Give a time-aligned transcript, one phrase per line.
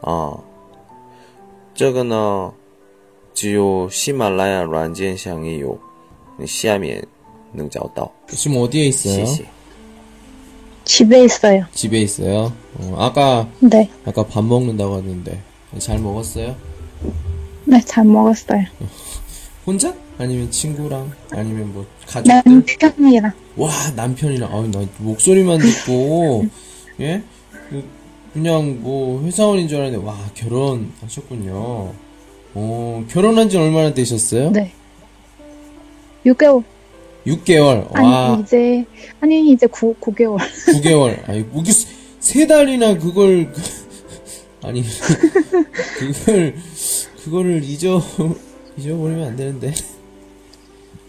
[0.00, 0.38] 啊？
[1.74, 2.52] 这个呢，
[3.34, 5.78] 只有喜马拉雅软件上也有，
[6.38, 7.06] 你下面
[7.52, 8.10] 能找到。
[8.28, 9.24] 지금 어디에 있어요?
[9.24, 9.44] 谢谢。
[10.84, 11.64] 집에 있어요.
[11.74, 12.52] 집에 있어요.
[12.78, 13.90] 어, 아까 네.
[14.04, 15.42] 아까 밥 먹는다고 하는데
[15.78, 16.54] 잘 먹었어요?
[17.64, 18.64] 네, 잘 먹었어요.
[19.66, 19.92] 혼자?
[20.16, 21.10] 아니면 친구랑?
[21.32, 22.42] 아니면 뭐 가족들?
[22.46, 23.32] 남편이랑.
[23.56, 26.46] 와 남편이랑 아유 나 목소리만 듣고
[27.00, 27.20] 예
[27.68, 27.84] 그,
[28.33, 31.93] 그냥 뭐 회사원인 줄 알았는데 와 결혼하셨군요.
[32.53, 34.51] 어 결혼한 지 얼마나 되셨어요?
[34.51, 34.71] 네.
[36.25, 36.63] 6개월.
[37.25, 37.87] 6개월.
[37.95, 38.85] 아니, 와 이제,
[39.19, 40.37] 아니, 이제 9, 9개월.
[40.67, 41.27] 9개월.
[41.29, 41.71] 아니 뭐 이게
[42.19, 43.61] 세 달이나 그걸 그-
[44.67, 44.83] 아니
[45.97, 46.55] 그걸
[47.23, 48.01] 그거를 잊어
[48.77, 49.73] 잊어버리면 안 되는데.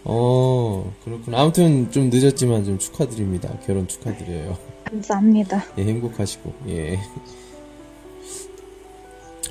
[0.05, 1.33] 어 그렇군.
[1.35, 3.49] 아무튼 좀 늦었지만 좀 축하드립니다.
[3.65, 4.57] 결혼 축하드려요.
[4.83, 5.63] 감사합니다.
[5.77, 6.99] 예, 행복하시고, 예.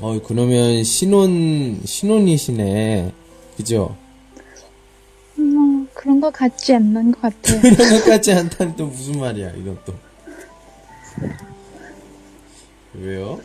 [0.01, 3.13] 어, 그러면 신혼, 신혼이시네.
[3.57, 3.97] 그죠?
[5.37, 7.61] 뭐, 그런 거 같지 않는 것 같아요.
[7.63, 9.95] 그런 것까지 않다는 또 무슨 말이야, 이건 또.
[12.95, 13.41] 왜요?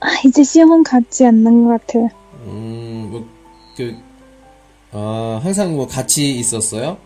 [0.00, 2.08] 아, 이제 시험 같지 않는 것 같아요.
[2.46, 3.28] 음, 뭐,
[3.78, 3.96] 그,
[4.90, 6.98] 아, 항상 뭐 같이 있었어요?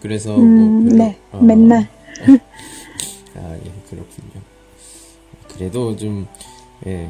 [0.00, 1.18] 그래서 음, 뭐, 별로- 네.
[1.32, 1.88] 아, 맨날.
[3.36, 4.42] 아, 예, 그렇군요.
[5.48, 6.26] 그래도 좀,
[6.86, 7.08] 예.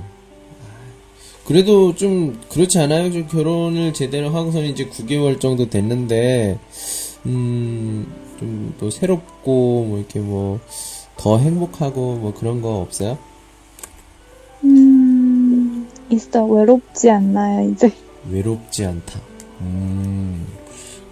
[1.44, 3.10] 그래도 좀, 그렇지 않아요?
[3.10, 6.58] 좀 결혼을 제대로 하고서는 이제 9개월 정도 됐는데,
[7.26, 8.06] 음,
[8.38, 10.60] 좀 또 새롭고, 뭐, 이렇게 뭐,
[11.16, 13.18] 더 행복하고, 뭐 그런 거 없어요?
[14.62, 16.44] 음, 있어.
[16.44, 17.92] 외롭지 않나요, 이제.
[18.30, 19.20] 외롭지 않다.
[19.60, 20.46] 음,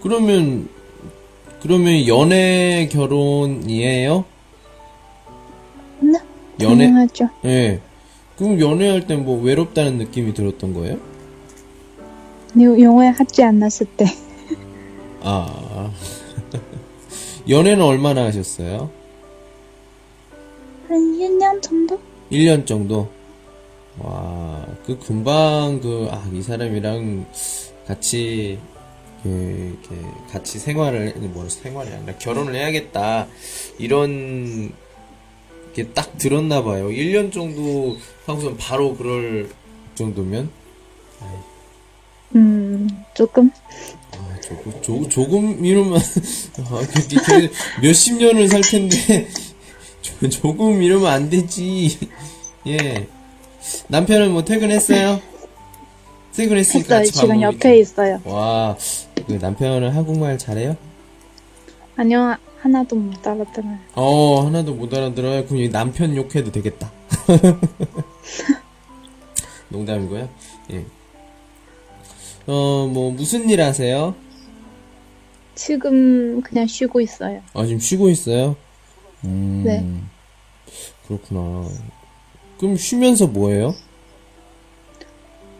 [0.02, 0.68] 그러면,
[1.62, 4.24] 그러면 연애 결혼이에요?
[6.00, 6.18] 네.
[6.60, 7.28] 연애, 당연하죠.
[7.44, 7.80] 예.
[8.36, 10.98] 그럼 연애할 때 뭐 외롭다는 느낌이 들었던 거예요?
[12.58, 14.06] 영어에 하지 않았을 때.
[15.22, 15.90] 아.
[17.48, 18.90] 연애는 얼마나 하셨어요?
[20.88, 21.98] 한 1년 정도?
[22.30, 23.08] 1년 정도?
[23.98, 24.51] 와,
[24.86, 27.26] 그 금방 그, 아, 이 사람이랑
[27.86, 28.58] 같이,
[29.22, 33.28] 그, 이렇게, 같이 생활을, 뭐, 생활이 아니라 결혼을 해야겠다.
[33.78, 34.72] 이런,
[35.74, 36.88] 게 딱 들었나 봐요.
[36.88, 39.50] 1년 정도 하고선 바로 그럴
[39.94, 40.50] 정도면?
[42.34, 43.50] 음, 조금.
[44.12, 45.98] 아, 조금, 조, 조금 이러면,
[46.58, 49.28] 아, 그, 그, 몇십 년을 살 텐데,
[50.02, 51.98] 조, 조금 이러면 안 되지.
[52.66, 53.06] 예.
[53.88, 55.20] 남편은 뭐 퇴근했어요?
[56.34, 56.98] 퇴근했으니까 했어요.
[56.98, 57.68] 같이 밥 지금 먹으니까.
[57.68, 58.20] 옆에 있어요.
[58.24, 58.76] 와,
[59.26, 60.76] 그 남편은 한국말 잘해요?
[61.96, 63.78] 아니요, 하나도 못 알아들어요.
[63.94, 65.44] 어, 하나도 못 알아들어요?
[65.46, 66.90] 그럼 이 남편 욕해도 되겠다.
[69.68, 70.28] 농담이고요.
[70.72, 70.84] 예.
[72.46, 74.14] 어, 뭐, 무슨 일 하세요?
[75.54, 77.40] 지금 그냥 쉬고 있어요.
[77.54, 78.56] 아, 지금 쉬고 있어요?
[79.24, 79.86] 음, 네.
[81.06, 81.68] 그렇구나.
[82.62, 83.74] 그럼 쉬면서 뭐해요?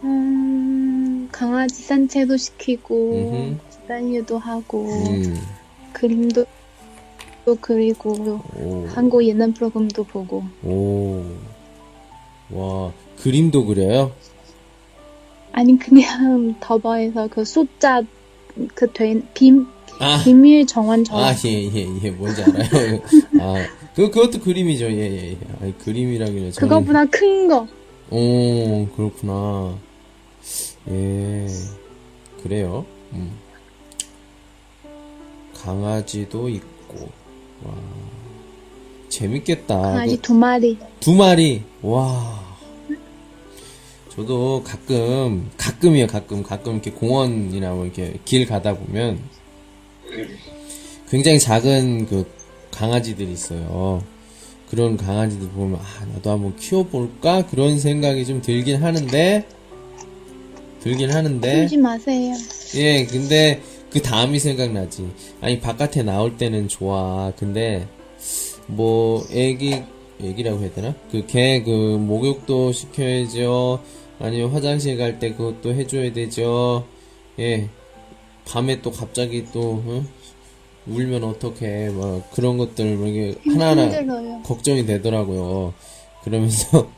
[0.05, 3.59] 음, 강아지 산책도 시키고, 음흠.
[3.71, 5.37] 집안일도 하고, 음,
[5.93, 6.45] 그림도
[7.45, 11.25] 또 그리고, 오, 한국 예능 프로그램도 보고, 오.
[12.51, 14.13] 와, 그림도 그려요?
[15.51, 18.01] 아니, 그냥 더버에서 그 숫자,
[18.77, 19.67] 그 된, 빔,
[19.99, 21.25] 아, 비밀 정원 정원.
[21.25, 23.01] 아, 예, 예, 예, 뭔지 알아요.
[23.43, 25.37] 아, 그, 그것도 그림이죠, 예, 예, 예.
[25.61, 26.69] 아니, 그림이라길래 저는.
[26.69, 27.67] 그거보다 큰 거.
[28.11, 29.77] 오, 그렇구나.
[30.89, 31.47] 예,
[32.43, 32.87] 그래요.
[33.13, 33.33] 음.
[35.55, 37.09] 강아지도 있고,
[37.65, 37.75] 와,
[39.09, 39.77] 재밌겠다.
[39.81, 40.79] 강아지 그- 두 마리.
[41.01, 41.63] 두 마리.
[41.83, 42.41] 와.
[44.09, 49.19] 저도 가끔, 가끔이요, 가끔, 가끔 이렇게 공원이나 뭐 이렇게 길 가다 보면
[51.09, 52.27] 굉장히 작은 그
[52.73, 54.03] 강아지들이 있어요.
[54.69, 57.47] 그런 강아지들 보면, 아, 나도 한번 키워볼까?
[57.47, 59.47] 그런 생각이 좀 들긴 하는데,
[60.81, 62.35] 들긴 하는데, 키우지 마세요.
[62.77, 63.61] 예, 근데
[63.91, 65.09] 그 다음이 생각나지.
[65.41, 67.33] 아니, 바깥에 나올 때는 좋아.
[67.37, 67.87] 근데,
[68.67, 69.83] 뭐, 애기,
[70.23, 70.95] 얘기라고 해야 되나?
[71.11, 71.71] 그개그
[72.01, 73.81] 목욕도 시켜야죠.
[74.19, 76.87] 아니면 화장실 갈 때 그것도 해줘야 되죠.
[77.39, 77.69] 예.
[78.47, 80.05] 밤에 또 갑자기 또 어?
[80.87, 84.43] 울면 어떡해 막 그런 것들 뭐 이게 하나하나 힘들어요.
[84.43, 85.75] 걱정이 되더라고요.
[86.25, 86.89] 그러면서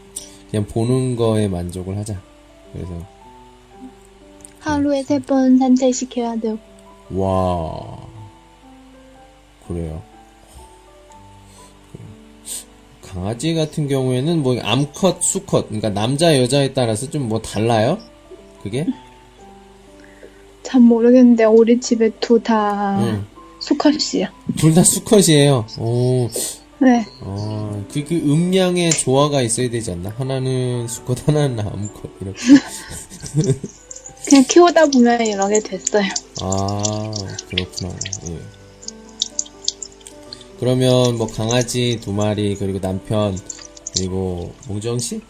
[0.50, 2.20] 그냥 보는 거에 만족을 하자.
[2.72, 2.90] 그래서
[4.60, 6.58] 하루에 세 번 산책시켜야 돼요.
[7.10, 7.98] 와
[9.68, 10.02] 그래요.
[13.02, 17.98] 강아지 같은 경우에는 뭐 암컷, 수컷, 그러니까 남자 여자에 따라서 좀 뭐 달라요?
[18.62, 18.86] 그게?
[20.62, 23.26] 잘 모르겠는데 우리 집에 둘다 응.
[23.64, 24.30] 수컷이야.
[24.58, 25.66] 둘다 수컷이에요.
[25.78, 26.28] 오,
[26.80, 27.06] 네.
[27.22, 30.12] 어, 그, 그 음량의 조화가 있어야 되지 않나?
[30.18, 32.38] 하나는 수컷, 하나는 암컷, 이렇게.
[34.28, 36.04] 그냥 키우다 보면 이렇게 됐어요.
[36.42, 37.12] 아,
[37.48, 37.94] 그렇구나.
[38.28, 38.38] 예.
[40.60, 43.38] 그러면 뭐 강아지 두 마리, 그리고 남편,
[43.96, 45.20] 그리고 몽정 씨?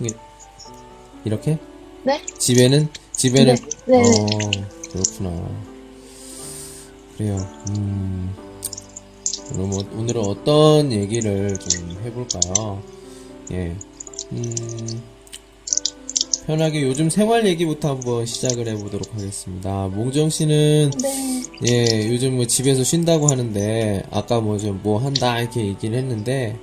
[1.24, 1.58] 이렇게?
[2.02, 2.20] 네?
[2.38, 3.98] 집에는, 집에는, 네, 네.
[3.98, 4.50] 어,
[4.92, 5.73] 그렇구나.
[7.16, 7.36] 그래요.
[7.70, 8.34] 음,
[9.50, 12.82] 그럼 뭐 오늘은 어떤 얘기를 좀 해볼까요?
[13.52, 13.76] 예.
[14.32, 15.02] 음,
[16.46, 19.88] 편하게 요즘 생활 얘기부터 한번 시작을 해보도록 하겠습니다.
[19.88, 21.44] 몽정 씨는 네.
[21.66, 26.58] 예, 요즘 뭐 집에서 쉰다고 하는데, 아까 뭐 좀뭐 한다, 이렇게 얘기를 했는데,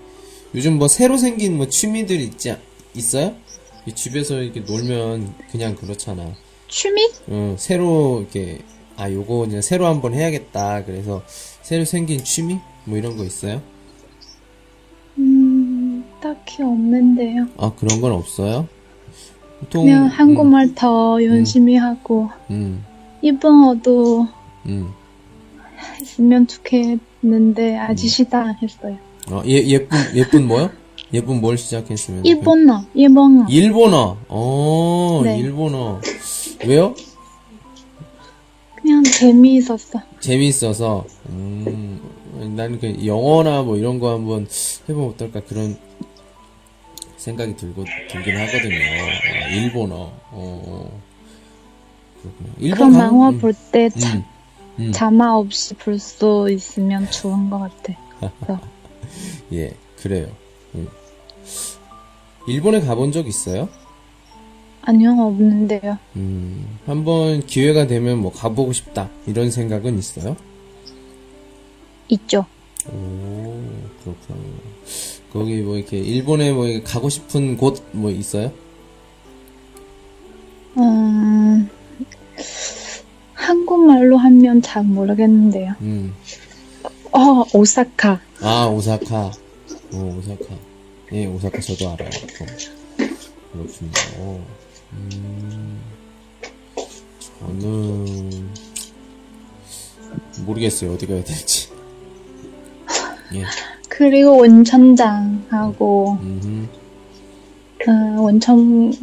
[0.53, 2.55] 요즘 뭐 새로 생긴 뭐 취미들 있지,
[2.93, 3.33] 있어요?
[3.87, 6.35] 이 집에서 이렇게 놀면 그냥 그렇잖아.
[6.67, 7.09] 취미?
[7.27, 8.59] 어, 새로 이렇게,
[8.97, 10.85] 아, 요거 그냥 새로 한번 해야겠다.
[10.85, 11.23] 그래서
[11.61, 12.59] 새로 생긴 취미?
[12.85, 13.61] 뭐 이런 거 있어요?
[15.17, 17.47] 음, 딱히 없는데요.
[17.57, 18.67] 아, 그런 건 없어요?
[19.59, 22.83] 보통, 그냥 한국말 더 열심히 하고 음,
[23.21, 24.27] 일본어도
[24.65, 24.91] 음.
[25.99, 28.97] 했으면 좋겠는데 아직 시작 안 했어요.
[29.29, 30.71] 어, 예, 예쁜, 예쁜 뭐요?
[31.13, 32.25] 예쁜 뭘 시작했으면?
[32.25, 33.45] 일본어, 일본어.
[33.49, 34.17] 일본어.
[34.29, 35.37] 어, 네.
[35.37, 35.99] 일본어.
[36.65, 36.95] 왜요?
[39.21, 40.01] 재미있었어.
[40.19, 41.05] 재미있어서.
[41.29, 42.01] 음,
[42.55, 44.47] 나는 그 영어나 뭐 이런 거 한번
[44.89, 45.77] 해보면 어떨까 그런
[47.17, 48.75] 생각이 들고 들긴 하거든요.
[48.75, 50.11] 아, 일본어.
[50.31, 51.01] 어.
[52.21, 52.49] 그렇구나.
[52.57, 54.23] 그 일본 가- 만화 음, 볼 때 음,
[54.79, 54.91] 음.
[54.91, 57.93] 자막 없이 볼 수 있으면 좋은 것 같아.
[58.19, 58.59] 그래서
[59.53, 60.27] 예, 그래요.
[60.75, 60.87] 음.
[62.47, 63.69] 일본에 가본 적 있어요?
[64.83, 65.97] 아니요, 없는데요.
[66.15, 70.35] 음, 한번 기회가 되면 뭐 가보고 싶다 이런 생각은 있어요?
[72.09, 72.45] 있죠.
[72.91, 73.61] 오,
[74.03, 74.39] 그렇구나.
[75.31, 78.51] 거기 뭐 이렇게 일본에 뭐 이렇게 가고 싶은 곳 뭐 있어요?
[80.77, 81.69] 음,
[83.33, 85.75] 한국말로 하면 잘 모르겠는데요.
[85.81, 86.13] 음,
[87.11, 88.19] 어, 오사카.
[88.41, 89.31] 아 오사카.
[89.93, 90.55] 어, 오사카.
[91.13, 92.09] 예, 오사카 저도 알아요.
[92.09, 92.45] 어,
[93.53, 94.41] 그렇군요.
[94.93, 95.81] 음,
[97.39, 98.49] 저는
[100.45, 101.69] 모르겠어요 어디 가야 될지.
[103.33, 103.43] 예,
[103.87, 106.69] 그리고 원천장하고, 음,
[107.87, 108.97] 어, 원천도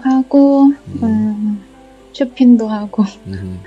[0.00, 0.66] 하고,
[1.02, 1.62] 음,
[2.12, 3.02] 쇼핑도 하고.
[3.26, 3.60] 음,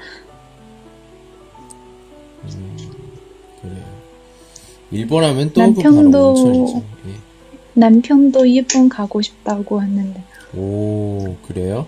[2.46, 2.78] 음,
[3.62, 3.84] 그래요.
[4.92, 6.78] 일본 하면 또그 바로 남편도- 원천이죠.
[7.08, 7.14] 예.
[7.74, 10.24] 남편도 일본 가고 싶다고 했는데.
[10.54, 11.88] 오, 그래요?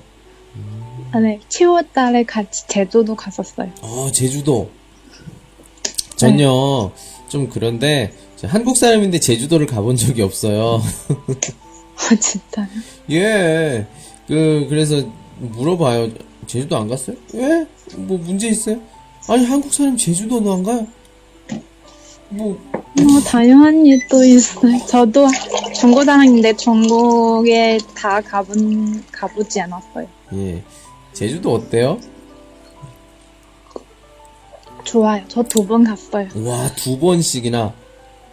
[1.12, 1.40] 아, 네.
[1.50, 3.72] 7월 달에 같이 제주도 갔었어요.
[3.82, 4.70] 아, 제주도.
[6.16, 6.92] 전요,
[7.30, 10.82] 좀 그런데, 저 한국 사람인데 제주도를 가본 적이 없어요.
[11.98, 12.68] 아, 진짜요?
[13.12, 13.86] 예.
[14.28, 15.04] 그, 그래서
[15.40, 16.10] 물어봐요.
[16.48, 17.16] 제주도 안 갔어요?
[17.34, 17.66] 왜?
[17.96, 18.80] 뭐 문제 있어요?
[19.28, 20.88] 아니, 한국 사람 제주도는 안 가요?
[22.30, 24.86] 뭐, 뭐, 다양한 일도 있어요.
[24.86, 25.28] 저도
[25.80, 30.08] 중국 사람인데 중국에 다 가본, 가보지 않았어요.
[30.34, 30.62] 예.
[31.14, 32.00] 제주도 어때요?
[34.84, 35.24] 좋아요.
[35.28, 36.28] 저 두 번 갔어요.
[36.46, 37.74] 와, 두 번씩이나.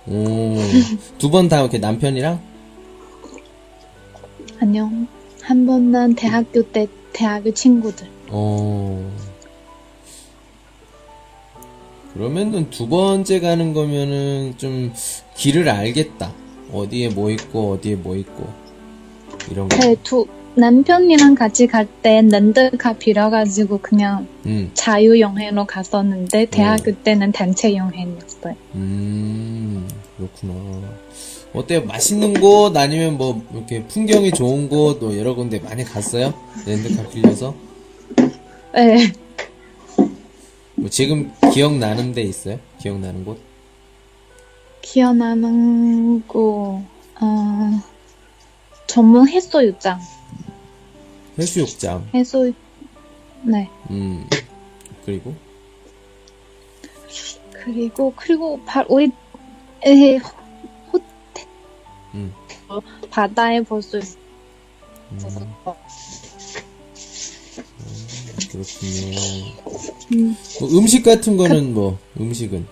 [0.06, 0.54] 오,
[1.18, 2.40] 두 번 다 이렇게 남편이랑?
[4.60, 5.06] 안녕.
[5.42, 8.06] 한 번은 대학교 때 대학교 친구들.
[8.28, 9.10] 어.
[12.14, 14.92] 그러면은 두 번째 가는 거면은 좀
[15.36, 16.32] 길을 알겠다.
[16.72, 18.48] 어디에 뭐 있고, 어디에 뭐 있고.
[19.50, 19.76] 이런 거.
[19.76, 27.74] 네, 두, 남편이랑 같이 갈때 렌트카 빌어가지고 그냥 음, 자유 여행으로 갔었는데 대학교 때는 단체
[27.74, 28.54] 여행이었어요.
[28.76, 30.54] 음, 그렇구나.
[31.52, 31.84] 어때요?
[31.84, 36.34] 맛있는 곳, 아니면 뭐, 이렇게 풍경이 좋은 곳, 뭐 여러 군데 많이 갔어요?
[36.66, 37.54] 렌트카 빌려서?
[38.74, 39.12] 네.
[40.84, 42.60] 뭐 지금 기억나는 데 있어요?
[42.78, 43.40] 기억나는 곳?
[44.82, 46.82] 기억나는 거
[47.22, 47.80] 어,
[48.86, 49.98] 전문 해소유장.
[51.38, 52.10] 해수욕장.
[52.12, 52.52] 해소,
[53.44, 53.70] 네.
[53.88, 54.28] 음.
[55.06, 55.34] 그리고
[57.52, 59.10] 그리고, 그리고, 바, 우리,
[59.86, 61.00] 에, 호,
[62.12, 62.34] 음.
[62.68, 62.78] 어,
[63.10, 64.18] 바다에 볼 수 있어.
[68.54, 69.18] 그렇군요.
[70.12, 72.66] 음, 뭐 음식 같은 거는 뭐 음식은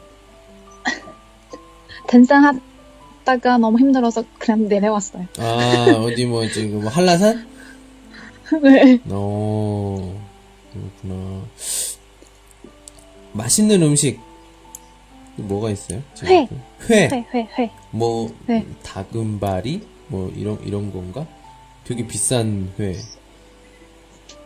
[2.07, 5.27] 등산하다가 너무 힘들어서 그냥 내려왔어요.
[5.39, 7.47] 아 어디 뭐 지금 뭐 한라산?
[8.63, 9.01] 네.
[9.09, 10.23] 어
[10.73, 11.43] 그렇구나.
[13.33, 14.21] 맛있는 음식
[15.37, 16.03] 뭐가 있어요?
[16.25, 16.47] 회.
[16.91, 17.09] 회.
[17.09, 17.71] 회, 회, 회.
[17.91, 18.65] 뭐 회.
[18.83, 21.27] 다금바리 뭐 이런 이런 건가?
[21.85, 22.95] 되게 비싼 회.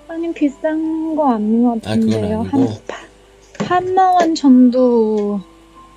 [0.09, 2.41] 아니, 비싼 거 아닌 것 아, 같은데요.
[2.53, 2.59] 아니고?
[3.59, 5.41] 한, 한만 원 정도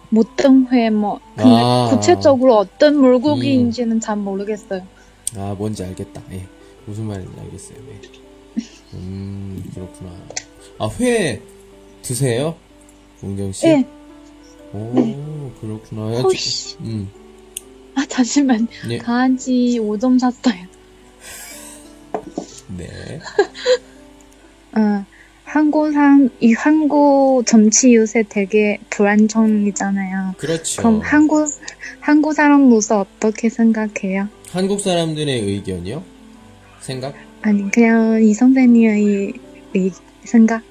[0.09, 1.87] 못등회 뭐, 근데 아.
[1.91, 4.81] 구체적으로 어떤 물고기인지는 잘 모르겠어요.
[5.37, 6.21] 아 뭔지 알겠다.
[6.31, 6.47] 예.
[6.87, 7.77] 무슨 말인지 알겠어요.
[7.89, 8.01] 예.
[8.95, 10.11] 음 그렇구나.
[10.79, 11.39] 아 회
[12.01, 12.55] 드세요?
[13.21, 13.67] 웅경 씨?
[13.67, 13.85] 예.
[14.73, 16.15] 오 그렇구나.
[16.15, 17.09] 야, 혹시, 저- 음.
[17.93, 18.67] 아, 잠시만.
[18.89, 18.97] 예.
[18.97, 20.65] 강아지 5점 샀어요.
[22.75, 23.19] 네.
[25.79, 30.35] 어, 한국 사람, 이 한국 정치 요새 되게 불안정이잖아요.
[30.37, 30.81] 그렇죠.
[30.81, 31.47] 그럼 한국,
[32.01, 34.27] 한국 사람으로서 어떻게 생각해요?
[34.49, 36.03] 한국 사람들의 의견이요?
[36.81, 37.15] 생각?
[37.41, 39.33] 아니, 그냥 이 선생님의
[39.73, 39.91] 이
[40.25, 40.61] 생각?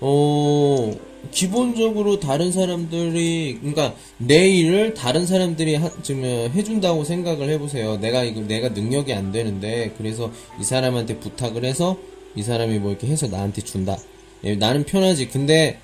[0.00, 0.92] 어,
[1.30, 6.22] 기본적으로 다른 사람들이, 그러니까 내 일을 다른 사람들이 하, 지금
[6.54, 7.96] 해준다고 생각을 해보세요.
[7.96, 10.30] 내가 이거, 내가 능력이 안 되는데, 그래서
[10.60, 11.96] 이 사람한테 부탁을 해서
[12.36, 13.96] 이 사람이 뭐 이렇게 해서 나한테 준다.
[14.44, 15.28] 예, 나는 편하지.
[15.28, 15.78] 근데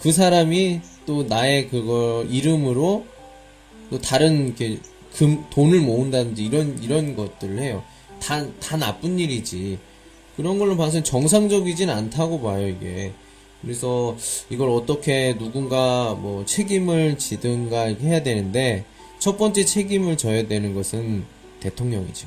[0.00, 3.06] 그 사람이 또 나의 그거 이름으로
[3.90, 4.78] 또 다른 이렇게
[5.14, 7.84] 금, 돈을 모은다든지 이런, 이런 것들을 해요.
[8.20, 9.78] 다, 다 나쁜 일이지.
[10.36, 13.12] 그런 걸로 봐서는 정상적이진 않다고 봐요, 이게.
[13.60, 14.16] 그래서
[14.50, 18.84] 이걸 어떻게 누군가 뭐 책임을 지든가 해야 되는데
[19.18, 21.24] 첫 번째 책임을 져야 되는 것은
[21.60, 22.26] 대통령이죠.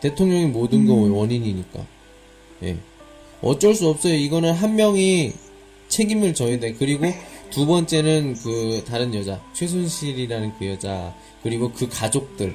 [0.00, 1.84] 대통령이 모든 거 원인이니까.
[2.62, 2.76] 예.
[3.42, 4.14] 어쩔 수 없어요.
[4.14, 5.32] 이거는 한 명이
[5.88, 6.74] 책임을 져야 돼.
[6.74, 7.06] 그리고
[7.50, 12.54] 두 번째는 그 다른 여자, 최순실이라는 그 여자, 그리고 그 가족들,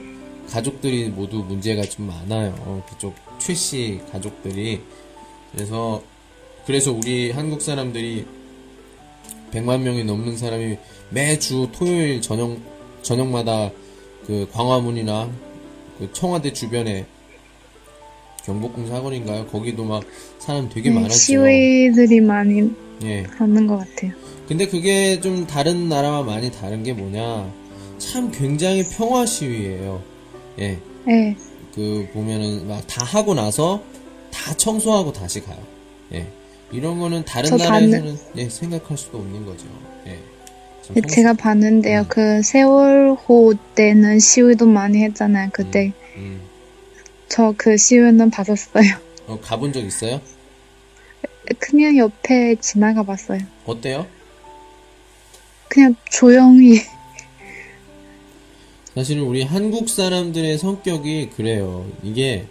[0.50, 2.56] 가족들이 모두 문제가 좀 많아요.
[2.60, 4.82] 어, 그쪽 최 씨 가족들이.
[5.52, 6.02] 그래서
[6.66, 8.26] 그래서 우리 한국 사람들이
[9.52, 10.78] 100만 명이 넘는 사람이
[11.10, 12.58] 매주 토요일 저녁
[13.02, 13.72] 저녁마다
[14.26, 15.30] 그 광화문이나
[16.00, 17.06] 그 청와대 주변에
[18.46, 19.48] 경복궁 사거리인가요?
[19.48, 20.04] 거기도 막
[20.46, 21.14] 사람 되게 네, 많았죠.
[21.16, 22.72] 시위들이 많이
[23.04, 23.24] 예.
[23.38, 24.12] 하는 것 같아요.
[24.48, 27.52] 근데 그게 좀 다른 나라와 많이 다른 게 뭐냐?
[27.98, 30.02] 참 굉장히 평화 시위예요.
[30.60, 30.78] 예.
[31.06, 31.36] 네.
[31.74, 33.82] 그 보면은 막 다 하고 나서
[34.32, 35.58] 다 청소하고 다시 가요.
[36.14, 36.28] 예.
[36.72, 39.66] 이런 거는 다른 저 나라에서는 예, 생각할 수도 없는 거죠.
[40.08, 40.18] 예.
[40.84, 42.02] 참 평소- 제가 봤는데요.
[42.02, 42.06] 음.
[42.08, 45.50] 그 세월호 때는 시위도 많이 했잖아요.
[45.52, 46.42] 그때 음.
[47.30, 49.05] 저그 시위는 봤었어요.
[49.28, 50.22] 어, 가본 적 있어요?
[51.60, 53.40] 그냥 옆에 지나가 봤어요.
[53.66, 54.08] 어때요?
[55.68, 56.80] 그냥 조용히.
[58.96, 61.86] 사실은 우리 한국 사람들의 성격이 그래요.
[62.02, 62.48] 이게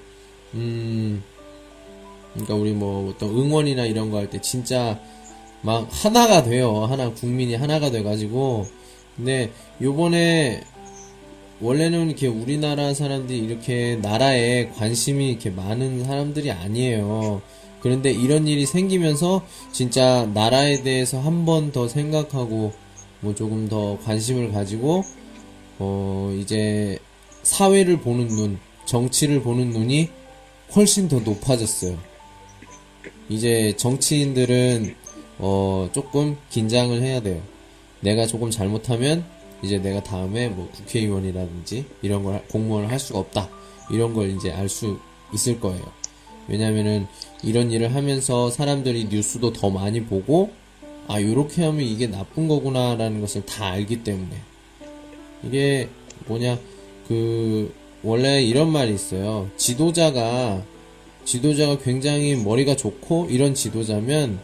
[0.54, 1.22] 음
[2.32, 5.00] 그러니까 우리 뭐 어떤 응원이나 이런 거 할 때 진짜
[5.62, 6.84] 막 하나가 돼요.
[6.84, 8.66] 하나 국민이 하나가 돼 가지고
[9.16, 9.50] 근데
[9.80, 10.62] 요번에
[11.60, 17.42] 원래는 이렇게 우리나라 사람들이 이렇게 나라에 관심이 이렇게 많은 사람들이 아니에요.
[17.80, 22.72] 그런데 이런 일이 생기면서 진짜 나라에 대해서 한 번 더 생각하고
[23.20, 25.04] 뭐 조금 더 관심을 가지고
[25.78, 26.98] 어, 이제
[27.42, 30.08] 사회를 보는 눈, 정치를 보는 눈이
[30.74, 31.98] 훨씬 더 높아졌어요.
[33.28, 34.94] 이제 정치인들은
[35.38, 37.40] 어, 조금 긴장을 해야 돼요.
[38.00, 39.24] 내가 조금 잘못하면
[39.64, 43.48] 이제 내가 다음에 뭐 국회의원이라든지 이런 걸 할- 공무원을 할 수가 없다.
[43.90, 44.98] 이런 걸 이제 알 수
[45.32, 45.82] 있을 거예요.
[46.48, 47.06] 왜냐면은
[47.42, 50.50] 이런 일을 하면서 사람들이 뉴스도 더 많이 보고
[51.06, 54.30] 아, 요렇게 하면 이게 나쁜 거구나라는 것을 다 알기 때문에
[55.42, 55.88] 이게
[56.26, 56.58] 뭐냐
[57.08, 59.50] 그 원래 이런 말이 있어요.
[59.56, 60.62] 지도자가
[61.24, 64.38] 지도자가 굉장히 머리가 좋고 이런 지도자면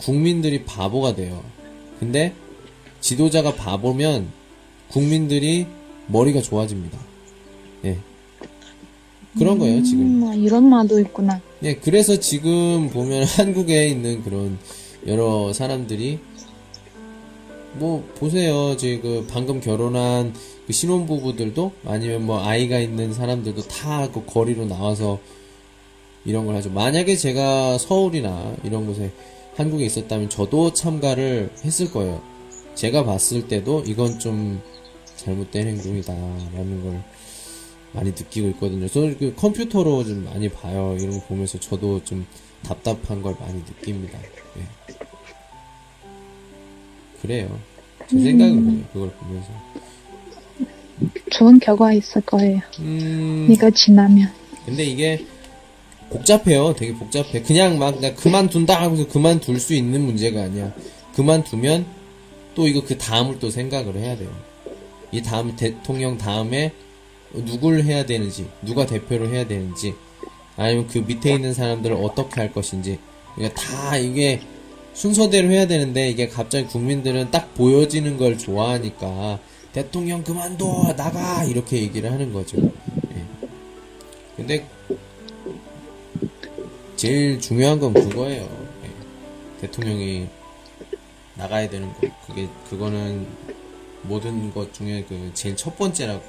[0.00, 1.42] 국민들이 바보가 돼요.
[1.98, 2.32] 근데
[3.00, 4.28] 지도자가 바보면
[4.96, 5.66] 국민들이
[6.06, 6.98] 머리가 좋아집니다.
[7.84, 7.98] 예.
[9.38, 10.00] 그런 거예요, 지금.
[10.00, 11.38] 음, 뭐 이런 말도 있구나.
[11.64, 14.58] 예, 그래서 지금 보면 한국에 있는 그런
[15.06, 16.18] 여러 사람들이
[17.74, 18.72] 뭐 보세요.
[18.72, 20.32] 이제 그 방금 결혼한
[20.66, 25.18] 그 신혼부부들도 아니면 뭐 아이가 있는 사람들도 다 그 거리로 나와서
[26.24, 26.70] 이런 걸 하죠.
[26.70, 29.12] 만약에 제가 서울이나 이런 곳에
[29.56, 32.22] 한국에 있었다면 저도 참가를 했을 거예요.
[32.74, 34.62] 제가 봤을 때도 이건 좀
[35.16, 37.02] 잘못된 행동이다라는 걸
[37.92, 38.88] 많이 느끼고 있거든요.
[38.88, 40.96] 저는 그 컴퓨터로 좀 많이 봐요.
[40.98, 42.26] 이런 거 보면서 저도 좀
[42.62, 44.18] 답답한 걸 많이 느낍니다.
[44.58, 44.62] 예.
[47.22, 47.58] 그래요.
[48.08, 48.84] 제 생각은 그래요.
[48.92, 49.48] 그걸 보면서.
[51.30, 52.60] 좋은 결과 있을 거예요.
[52.80, 54.30] 음, 이거 지나면.
[54.64, 55.24] 근데 이게
[56.10, 56.74] 복잡해요.
[56.74, 57.42] 되게 복잡해.
[57.42, 60.72] 그냥 막 그냥 그만둔다 하고서 그만둘 수 있는 문제가 아니야.
[61.14, 61.86] 그만두면
[62.54, 64.30] 또 이거 그 다음을 또 생각을 해야 돼요.
[65.12, 66.72] 이 다음 대통령 다음에
[67.32, 69.94] 누굴 해야 되는지, 누가 대표를 해야 되는지,
[70.56, 72.98] 아니면 그 밑에 있는 사람들을 어떻게 할 것인지.
[73.34, 74.40] 그러니까 다 이게
[74.94, 79.38] 순서대로 해야 되는데 이게 갑자기 국민들은 딱 보여지는 걸 좋아하니까
[79.72, 82.56] 대통령 그만둬 나가 이렇게 얘기를 하는 거죠.
[82.56, 83.24] 예.
[84.36, 84.66] 근데
[86.96, 88.48] 제일 중요한 건 그거예요.
[88.84, 89.60] 예.
[89.60, 90.28] 대통령이
[91.34, 92.08] 나가야 되는 거.
[92.26, 93.26] 그게 그거는
[94.08, 96.22] 모든 것 중에 그 제일 첫 번째라고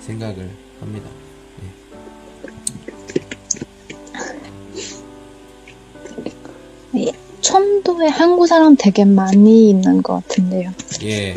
[0.00, 0.50] 생각을
[0.80, 1.08] 합니다.
[6.96, 10.72] 예, 첨도에 한국 사람 되게 많이 있는 것 같은데요.
[11.02, 11.34] 예.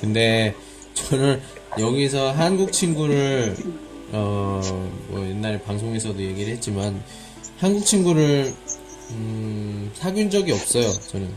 [0.00, 0.54] 근데
[0.94, 1.40] 저는
[1.78, 3.56] 여기서 한국 친구를
[4.12, 4.60] 어
[5.08, 7.00] 뭐 옛날에 방송에서도 얘기를 했지만
[7.58, 8.52] 한국 친구를
[9.12, 10.90] 음, 사귄 적이 없어요.
[10.90, 11.28] 저는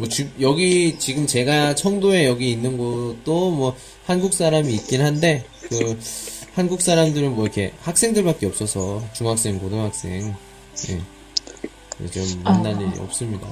[0.00, 3.76] 뭐 주, 여기 지금 제가 청도에 여기 있는 곳도 뭐
[4.06, 6.00] 한국 사람이 있긴 한데 그
[6.54, 10.34] 한국 사람들은 뭐 이렇게 학생들밖에 없어서 중학생, 고등학생
[10.88, 12.06] 예.
[12.10, 12.80] 좀 만날 아.
[12.80, 13.46] 일이 없습니다.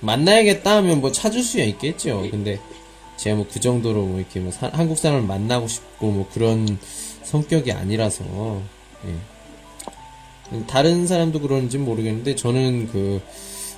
[0.00, 2.26] 만나야겠다 하면 뭐 찾을 수야 있겠죠.
[2.28, 2.58] 근데
[3.16, 6.76] 제가 뭐 그 정도로 뭐 이렇게 뭐 사- 한국 사람을 만나고 싶고 뭐 그런
[7.22, 8.60] 성격이 아니라서
[9.06, 9.14] 예.
[10.66, 13.22] 다른 사람도 그런지 는 모르겠는데 저는 그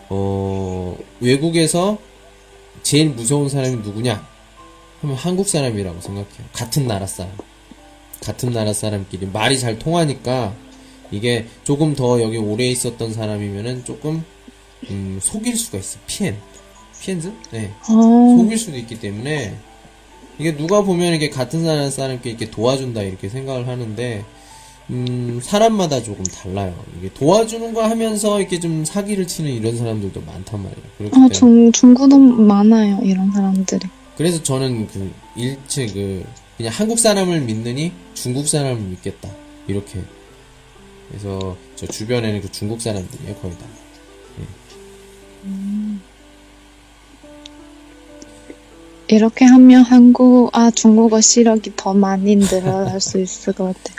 [0.09, 1.99] 어, 외국에서
[2.83, 4.27] 제일 무서운 사람이 누구냐
[5.03, 6.47] 하면 한국 사람이라고 생각해요.
[6.53, 7.33] 같은 나라 사람.
[8.21, 10.55] 같은 나라 사람끼리 말이 잘 통하니까
[11.11, 14.25] 이게 조금 더 여기 오래 있었던 사람이면은 조금
[14.91, 15.99] 음, 속일 수가 있어.
[16.07, 16.37] 피엔.
[17.01, 17.33] 피엔즈?
[17.51, 17.73] 네.
[17.91, 19.57] 어, 속일 수도 있기 때문에
[20.39, 24.25] 이게 누가 보면 이게 같은 나라 사람끼리 이렇게 도와준다 이렇게 생각을 하는데
[24.91, 26.75] 음, 사람마다 조금 달라요.
[26.99, 31.13] 이게 도와주는 거 하면서 이렇게 좀 사기를 치는 이런 사람들도 많단 말이에요.
[31.13, 33.89] 아, 중, 중국도 많아요, 이런 사람들이.
[34.17, 36.25] 그래서 저는 그 일체 그
[36.57, 39.29] 그냥 한국 사람을 믿느니 중국 사람을 믿겠다
[39.69, 40.01] 이렇게
[41.09, 43.67] 그래서 저 주변에는 그 중국 사람들이에요 거의 다
[49.09, 53.97] 이렇게 하면 한국, 아, 중국어 실력이 더 많이 늘어날 수 있을 것 같아요.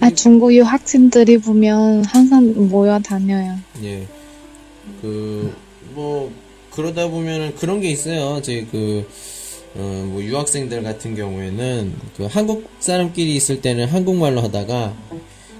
[0.00, 3.56] 아, 중국 유학생들이 보면 항상 모여 다녀요.
[3.82, 4.06] 예.
[5.02, 5.54] 그,
[5.94, 6.32] 뭐,
[6.70, 8.40] 그러다 보면은 그런 게 있어요.
[8.42, 9.06] 제 그,
[9.74, 14.94] 어, 뭐, 유학생들 같은 경우에는 그 한국 사람끼리 있을 때는 한국말로 하다가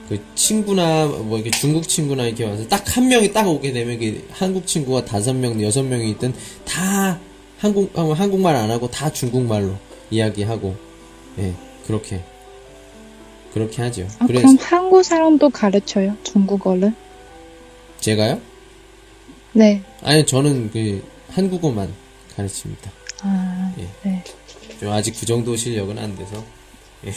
[0.08, 4.24] 그 친구나 뭐 이렇게 중국 친구나 이렇게 와서 딱 한 명이 딱 오게 되면 이게
[4.30, 6.32] 한국 친구가 다섯 명, 여섯 명이 있든
[6.64, 7.20] 다
[7.58, 9.74] 한국, 어, 한국말 안 하고 다 중국말로
[10.10, 10.74] 이야기하고,
[11.38, 11.52] 예,
[11.86, 12.22] 그렇게.
[13.52, 14.06] 그렇게 하죠.
[14.18, 16.92] 아, 그래서 그럼 한국 사람도 가르쳐요, 중국어를?
[18.00, 18.40] 제가요?
[19.52, 19.82] 네.
[20.02, 21.92] 아니 저는 그 한국어만
[22.36, 22.90] 가르칩니다.
[23.22, 23.88] 아, 예.
[24.04, 24.24] 네.
[24.78, 26.44] 좀 아직 그 정도 실력은 안 돼서.
[27.06, 27.12] 예.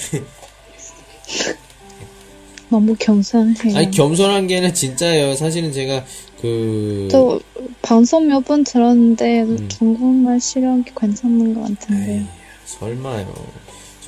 [2.70, 3.76] 너무 겸손해요.
[3.78, 5.36] 아니 겸손한 게 아니라 진짜예요.
[5.36, 6.06] 사실은 제가
[6.42, 7.40] 그저
[7.82, 9.68] 방송 몇 번 들었는데 음.
[9.70, 12.22] 중국말 실력이 괜찮은 것 같은데요.
[12.22, 12.26] 에이,
[12.66, 13.34] 설마요.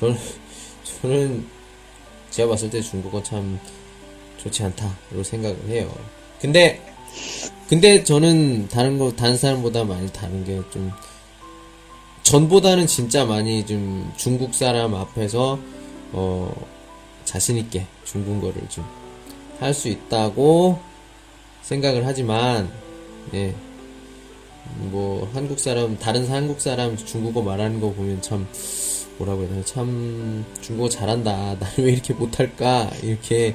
[0.00, 0.16] 저는
[1.02, 1.44] 저는
[2.34, 3.58] 제가 봤을 때 중국어 참
[4.38, 5.92] 좋지 않다로 생각을 해요.
[6.40, 6.80] 근데
[7.68, 10.90] 근데 저는 다른 거 다른 사람보다 많이 다른 게 좀
[12.24, 15.58] 전보다는 진짜 많이 좀 중국 사람 앞에서
[16.12, 16.54] 어
[17.24, 18.84] 자신 있게 중국어를 좀
[19.60, 20.78] 할 수 있다고
[21.62, 22.70] 생각을 하지만
[23.34, 23.54] 예.
[24.76, 28.46] 뭐 한국 사람 다른 한국 사람 중국어 말하는 거 보면 참
[29.18, 33.54] 뭐라고 해야 되나 참 중국어 잘한다 나는 왜 이렇게 못할까 이렇게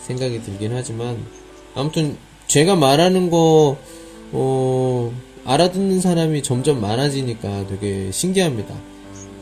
[0.00, 1.24] 생각이 들긴 하지만
[1.74, 3.76] 아무튼 제가 말하는 거
[4.32, 5.12] 어,
[5.44, 8.74] 알아듣는 사람이 점점 많아지니까 되게 신기합니다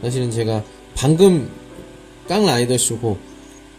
[0.03, 0.62] 사실은 제가
[0.95, 1.51] 방금
[2.29, 3.19] 깡 라이더 쇼고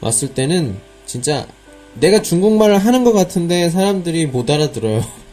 [0.01, 1.47] 왔을 때는 진짜
[1.95, 5.03] 내가 중국말을 하는 것 같은데 사람들이 못 알아들어요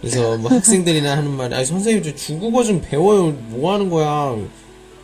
[0.00, 3.32] 그래서 뭐 학생들이나 하는 말이, 아니, 선생님, 저 중국어 좀 배워요.
[3.48, 4.36] 뭐 하는 거야?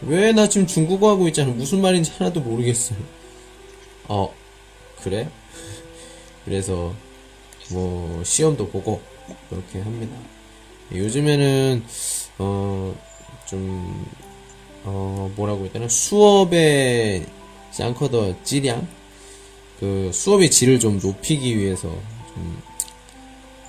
[0.02, 1.50] 왜 나 지금 중국어 하고 있잖아.
[1.52, 2.98] 무슨 말인지 하나도 모르겠어요.
[4.08, 4.34] 어,
[5.02, 5.28] 그래?
[6.44, 6.94] 그래서,
[7.70, 9.00] 뭐, 시험도 보고,
[9.48, 10.14] 그렇게 합니다.
[10.92, 11.82] 요즘에는,
[12.38, 12.94] 어,
[13.46, 14.06] 좀,
[14.84, 15.88] 어, 뭐라고 해야 되나?
[15.88, 17.24] 수업의
[17.72, 18.86] 짱커더 질량?
[19.80, 21.88] 그, 수업의 질을 좀 높이기 위해서,
[22.34, 22.62] 좀,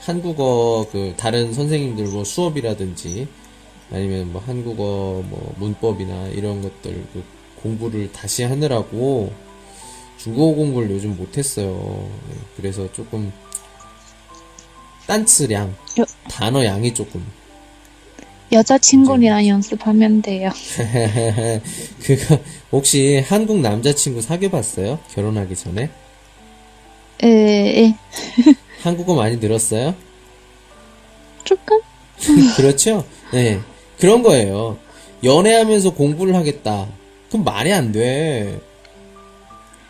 [0.02, 3.28] 한국어, 그, 다른 선생님들 뭐 수업이라든지,
[3.92, 7.24] 아니면 뭐 한국어 뭐 문법이나 이런 것들 그
[7.62, 9.32] 공부를 다시 하느라고
[10.18, 12.10] 중국어 공부를 요즘 못했어요.
[12.30, 13.32] 네, 그래서 조금
[15.08, 17.24] 딴츠량 여- 단어 양이 조금
[18.52, 20.52] 여자친구랑 연습하면 돼요.
[22.04, 22.40] 그거
[22.72, 25.00] 혹시 한국 남자친구 사귀어봤어요?
[25.14, 25.90] 결혼하기 전에
[27.24, 27.96] 에, 에,
[28.82, 29.96] 한국어 많이 늘었어요?
[31.44, 31.80] 조금?
[32.56, 33.06] 그렇죠?
[33.34, 33.60] 네
[34.00, 34.78] 그런 거예요.
[35.24, 36.88] 연애하면서 공부를 하겠다.
[37.30, 38.60] 그럼 말이 안 돼.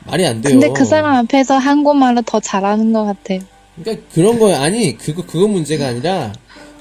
[0.05, 0.59] 말이 안 돼요.
[0.59, 3.39] 근데 그 사람 앞에서 한국말을 더 잘하는 것 같아요.
[3.81, 4.57] 그러니까 그런 거예요.
[4.57, 6.31] 아니 그거 그거 문제가 아니라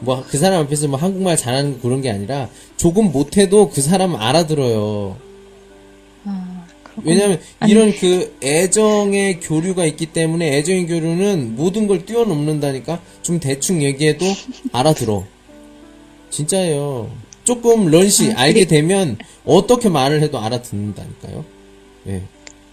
[0.01, 4.15] 뭐 그 사람 앞에서 뭐 한국말 잘하는 거 그런 게 아니라 조금 못해도 그 사람
[4.17, 5.17] 알아들어요.
[6.27, 7.03] 아, 그렇구나.
[7.15, 14.27] 왜냐면 이런 그 애정의 교류가 있기 때문에 애정의 교류는 모든 걸 뛰어넘는다니까 좀 대충 얘기해도
[14.73, 15.25] 알아들어.
[16.35, 17.11] 진짜예요.
[17.45, 21.45] 조금 런시 아, 알게 되면 어떻게 말을 해도 알아듣는다니까요.
[22.09, 22.23] 예.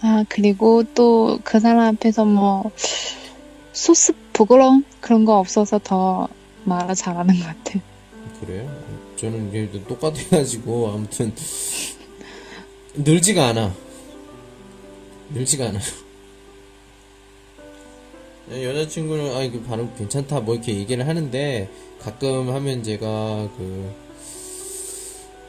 [0.02, 2.72] 아, 그리고 또 그 사람 앞에서 뭐,
[3.74, 4.84] 소스 부끄러움?
[5.00, 6.28] 그런 거 없어서 더
[6.64, 7.82] 말을 잘하는 것 같아요.
[8.40, 8.82] 그래요?
[9.18, 11.32] 저는 이게 똑같아가지고 아무튼
[12.96, 13.74] 늘지가 않아.
[15.34, 15.82] 늘지가 않아요.
[18.50, 21.70] 네, 여자친구는 아 이거 발음 괜찮다 뭐 이렇게 얘기를 하는데
[22.02, 23.96] 가끔 하면 제가 그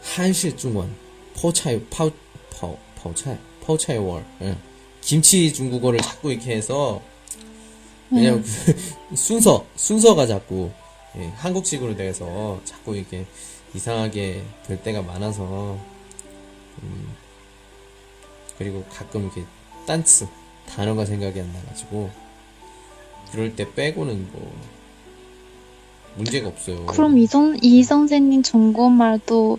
[0.03, 0.95] 한실 중원
[1.35, 2.11] 포차이 파우
[2.51, 3.37] 파우 파우차이?
[3.65, 4.25] 파우차이 월.
[4.43, 4.57] 예.
[5.01, 7.01] 김치 중국어를 자꾸 이렇게 해서
[8.11, 10.71] 왜냐면 그 순서 순서가 자꾸
[11.17, 13.27] 예, 한국식으로 돼서 자꾸 이렇게
[13.75, 15.79] 이상하게 될 때가 많아서
[16.83, 17.15] 음,
[18.59, 19.45] 그리고 가끔 이렇게
[19.87, 20.27] 딴츠
[20.69, 22.11] 단어가 생각이 안 나가지고
[23.31, 24.55] 그럴 때 빼고는 뭐
[26.17, 26.87] 문제가 없어요.
[26.87, 29.59] 그럼 이, 선, 이 선생님 중국말도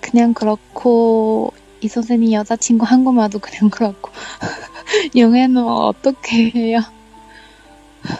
[0.00, 4.10] 그냥 그렇고, 이 선생님 여자친구 한국말도 그냥 그렇고,
[5.16, 6.80] 영애는 어떻게 해요?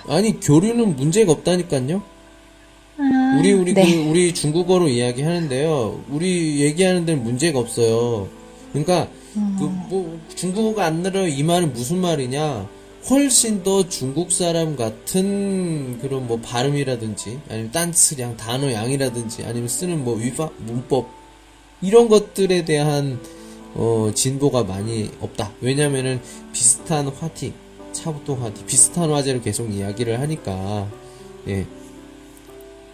[0.08, 2.02] 아니 교류는 문제가 없다니까요.
[2.98, 3.82] 아, 우리 우리 네.
[3.82, 6.04] 그 우리 중국어로 이야기하는데요.
[6.10, 8.28] 우리 얘기하는 데는 문제가 없어요.
[8.72, 9.08] 그러니까
[9.58, 12.68] 그뭐 중국어가 안 늘어요 이 말은 무슨 말이냐?
[13.08, 20.16] 훨씬 더 중국 사람 같은 그런 뭐 발음이라든지 아니면 딴츠량 단어 양이라든지 아니면 쓰는 뭐
[20.16, 21.08] 위파 문법
[21.80, 23.18] 이런 것들에 대한
[23.74, 25.52] 어, 진보가 많이 없다.
[25.60, 26.20] 왜냐면은
[26.52, 27.52] 비슷한 화티,
[27.92, 30.90] 차부터 화티, 비슷한 화제를 계속 이야기를 하니까,
[31.48, 31.66] 예.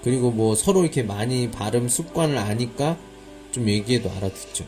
[0.04, 2.96] 그리고 뭐 서로 이렇게 많이 발음 습관을 아니까
[3.50, 4.64] 좀 얘기해도 알아듣죠.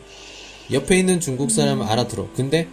[0.71, 2.27] 옆에 있는 중국 사람은 알아들어.
[2.35, 2.67] 근데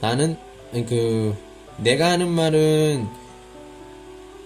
[0.00, 0.36] 나는
[0.72, 1.34] 그
[1.78, 3.06] 내가 하는 말은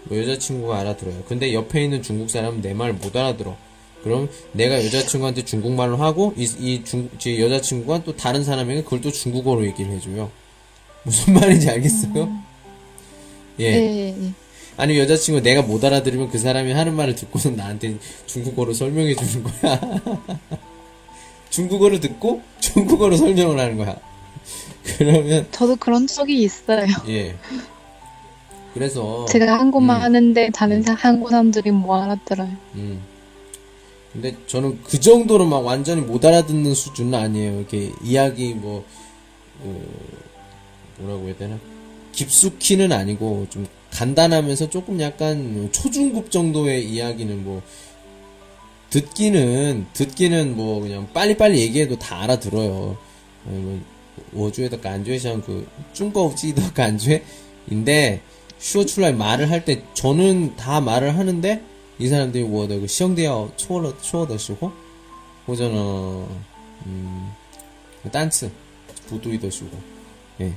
[0.04, 1.24] 뭐 여자친구가 알아들어요.
[1.26, 3.56] 근데 옆에 있는 중국 사람은 내 말 못 알아들어.
[4.04, 9.10] 그럼 내가 여자친구한테 중국말로 하고 이, 이 중, 제 여자친구가 또 다른 사람에게 그걸 또
[9.10, 10.30] 중국어로 얘기를 해줘요.
[11.02, 12.28] 무슨 말인지 알겠어요?
[13.58, 13.70] 예.
[13.70, 14.32] 네.
[14.76, 19.80] 아니 여자친구 내가 못 알아들으면 그 사람이 하는 말을 듣고서 나한테 중국어로 설명해 주는 거야.
[21.50, 23.96] 중국어를 듣고 중국어로 설명을 하는 거야.
[24.86, 26.86] 그러면 저도 그런 적이 있어요.
[27.08, 27.36] 예.
[28.74, 30.02] 그래서 제가 한국말 음.
[30.02, 32.50] 하는데 다른 사, 한국 사람들이 뭐 알아들어요.
[32.74, 33.02] 음.
[34.12, 37.58] 근데 저는 그 정도로 막 완전히 못 알아듣는 수준은 아니에요.
[37.58, 38.84] 이렇게 이야기 뭐,
[39.60, 39.82] 어,
[40.98, 41.58] 뭐라고 해야 되나?
[42.12, 47.62] 깊숙이는 아니고 좀 간단하면서 조금 약간 초중급 정도의 이야기는 뭐,
[48.90, 52.96] 듣기는, 듣기는 뭐 그냥 빨리빨리 얘기해도 다 알아들어요.
[53.46, 53.80] 아니 뭐,
[54.31, 57.21] 我觉得感觉像그 중국어지의 感觉
[57.69, 58.21] 인데
[58.59, 61.61] 说出来 말을 할 때 저는 다 말을 하는데
[61.97, 64.71] 이 사람들이 我的兄弟要错了说的时候
[65.45, 66.27] 或者呢
[66.85, 67.31] 嗯
[68.11, 68.49] 单词
[69.07, 69.69] 不对的时候
[70.39, 70.53] 예.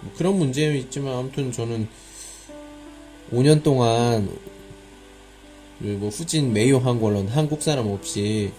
[0.00, 1.88] 뭐 그런 문제는 있지만 아무튼 저는
[3.32, 4.28] 5년 동안
[5.78, 8.52] 뭐 후진 메이오 한국어는 한국 사람 없이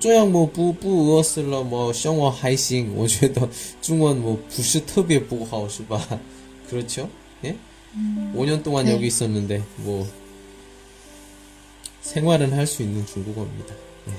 [0.00, 3.48] 这样么不不饿死了么生活还行我觉得
[3.80, 6.06] 中文么不是特别不好是吧
[6.68, 7.08] 그렇죠
[7.44, 7.54] 예
[8.34, 8.94] 오 5년 동안 네.
[8.94, 10.06] 여기 있었는데 뭐
[12.02, 13.74] 생활은 할 수 있는 중국어입니다.
[14.06, 14.12] 네.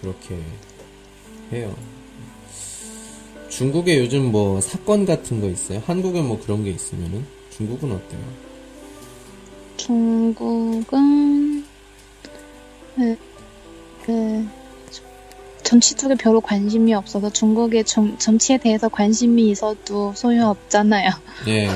[0.00, 0.38] 그렇게
[1.52, 1.74] 해요.
[3.48, 5.82] 중국에 요즘 뭐 사건 같은 거 있어요?
[5.86, 8.20] 한국에 뭐 그런 게 있으면은 중국은 어때요?
[9.76, 11.64] 중국은
[12.97, 13.17] 네,
[14.05, 14.45] 그
[15.63, 21.09] 정치 쪽에 별로 관심이 없어서 중국의 정, 정치에 대해서 관심이 있어도 소용없잖아요.
[21.47, 21.67] 예.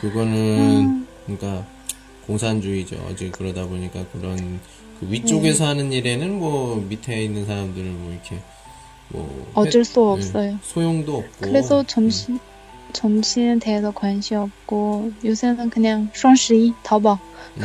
[0.00, 1.06] 그거는 음.
[1.26, 1.66] 그러니까
[2.26, 2.96] 공산주의죠.
[3.10, 4.60] 어제 그러다 보니까 그런
[5.00, 8.38] 그 위쪽에서 하는 일에는 뭐 밑에 있는 사람들은 뭐 이렇게
[9.08, 10.50] 뭐 어쩔 수 해- 없어요.
[10.52, 11.30] 예, 소용도 없고.
[11.40, 12.38] 그래서 정치
[12.93, 17.19] 정치에 대해서 관심 없고 요새는 그냥 双十一 淘宝
[17.57, 17.63] 음.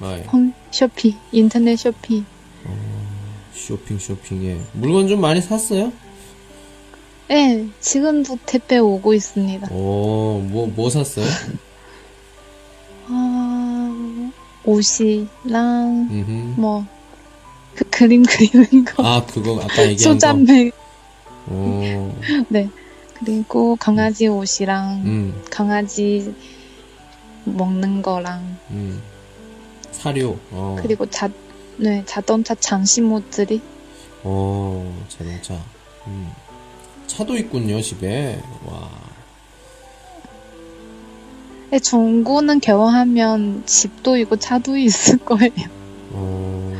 [0.00, 0.22] 아, 예.
[0.24, 2.24] 홈 쇼핑 인터넷 쇼핑
[3.52, 5.92] 쇼핑 쇼핑에 물건 좀 많이 샀어요?
[7.28, 9.68] 네 지금도 택배 오고 있습니다.
[9.72, 11.24] 오, 뭐, 뭐 샀어요?
[13.08, 14.30] 아
[14.64, 16.60] 옷이랑 음흠.
[16.60, 16.84] 뭐
[17.74, 19.96] 그 그림 그리는 거 아, 그거 아까 얘기한 거.
[19.96, 20.72] 소장백
[21.50, 22.14] 오,
[22.48, 22.68] 네
[23.19, 26.33] 그리고 강아지 옷이랑 음, 강아지
[27.45, 29.01] 먹는 거랑 음.
[29.91, 30.37] 사료.
[30.51, 31.29] 어, 그리고 자
[31.77, 33.61] 네, 자동차 장식물들이
[34.23, 35.55] 어, 자동차.
[36.07, 36.31] 음.
[37.07, 38.41] 차도 있군요, 집에.
[38.65, 38.89] 와.
[41.71, 45.51] 네, 중고는 결혼하면 집도 있고 차도 있을 거예요.
[46.11, 46.73] 어,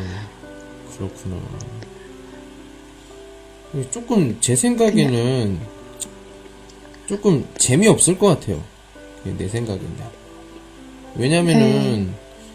[0.95, 1.37] 그렇구나.
[3.91, 5.59] 조금, 제 생각에는,
[7.09, 8.63] 조금 재미없을 것 같아요.
[9.23, 10.03] 내 생각인데.
[11.15, 12.13] 왜냐면은,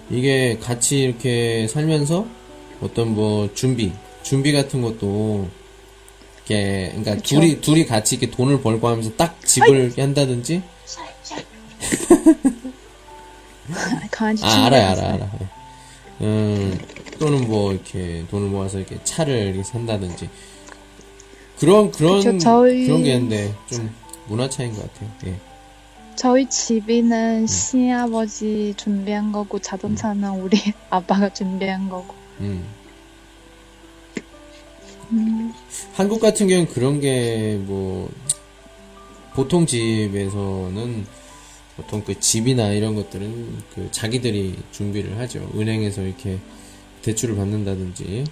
[0.08, 2.24] 이게 같이 이렇게 살면서,
[2.80, 3.90] 어떤 뭐, 준비,
[4.22, 5.48] 준비 같은 것도,
[6.46, 7.34] 이렇게, 그러니까 그쵸.
[7.40, 10.62] 둘이, 둘이 같이 이렇게 돈을 벌고 하면서 딱 집을 이렇게 한다든지,
[13.72, 14.86] 아, 친구 알아요.
[14.90, 15.30] 알아, 알아.
[15.40, 16.24] 예.
[16.24, 16.78] 음,
[17.18, 20.28] 또는 뭐, 이렇게, 돈을 모아서 이렇게 차를 이렇게 산다든지.
[21.58, 23.92] 그런, 그런, 그쵸, 저희- 그런 게 있는데, 좀,
[24.28, 25.10] 문화 차이인 것 같아요.
[25.26, 25.36] 예.
[26.16, 30.58] 저희 집에는 시아버지 준비한 거고 자동차는 우리
[30.90, 32.14] 아빠가 준비한 거고.
[32.40, 32.64] 음.
[35.12, 35.52] 음,
[35.94, 38.10] 한국 같은 경우는 그런 게, 뭐,
[39.34, 41.06] 보통 집에서는,
[41.76, 45.50] 보통 그 집이나 이런 것들은 그 자기들이 준비를 하죠.
[45.54, 46.38] 은행에서 이렇게
[47.02, 48.24] 대출을 받는다든지,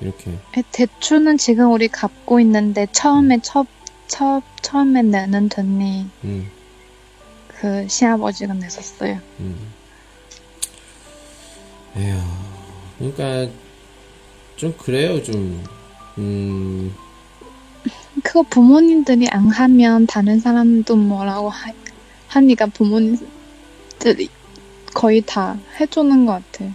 [0.00, 0.32] 이렇게.
[0.32, 3.66] 에, 대출은 지금 우리 갚고 있는데 처음에 첫,
[4.12, 6.50] 첫 처음에 내는 돈이 음,
[7.48, 9.18] 그 시아버지가 냈었어요.
[9.40, 9.72] 음.
[11.96, 12.18] 에휴,
[12.98, 13.50] 그러니까,
[14.56, 15.64] 좀 그래요, 좀.
[16.18, 16.94] 음,
[18.22, 21.72] 그거 부모님들이 안 하면 다른 사람도 뭐라고 하,
[22.28, 24.28] 하니까 부모님들이
[24.92, 26.70] 거의 다 해주는 것 같아요.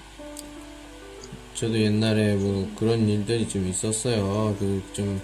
[1.53, 4.55] 저도 옛날에 뭐 그런 일들이 좀 있었어요.
[4.57, 5.21] 그 좀,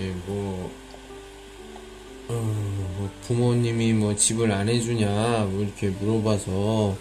[0.00, 0.68] 예, 뭐,
[2.28, 2.32] 어,
[2.98, 6.96] 뭐 부모님이 뭐 집을 안 해주냐, 뭐 이렇게 물어봐서,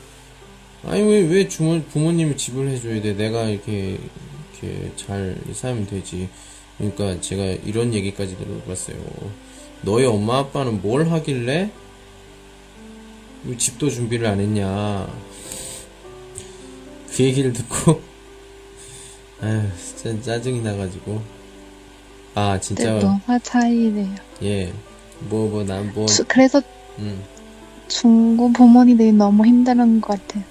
[0.86, 3.13] 아니, 왜, 왜 주모, 부모님이 집을 해줘야 돼?
[3.13, 4.00] 내가 이렇게,
[4.62, 6.30] 이렇게 잘 살면 되지.
[6.78, 8.98] 그러니까 제가 이런 얘기까지 들어봤어요.
[9.82, 11.72] 너희 엄마 아빠는 뭘 하길래
[13.46, 15.08] 왜 집도 준비를 안 했냐.
[17.12, 18.02] 그 얘기를 듣고,
[19.42, 19.63] 아휴,
[19.96, 21.22] 진짜 짜증이 나가지고.
[22.36, 24.16] 아, 진짜, 네, 문화 차이래요.
[24.44, 24.72] 예.
[25.21, 26.62] 뭐, 뭐, 난 뭐, 주- 그래서
[26.99, 27.21] 음.
[27.88, 30.43] 중국 부모님들이 너무 힘든 것 같아요.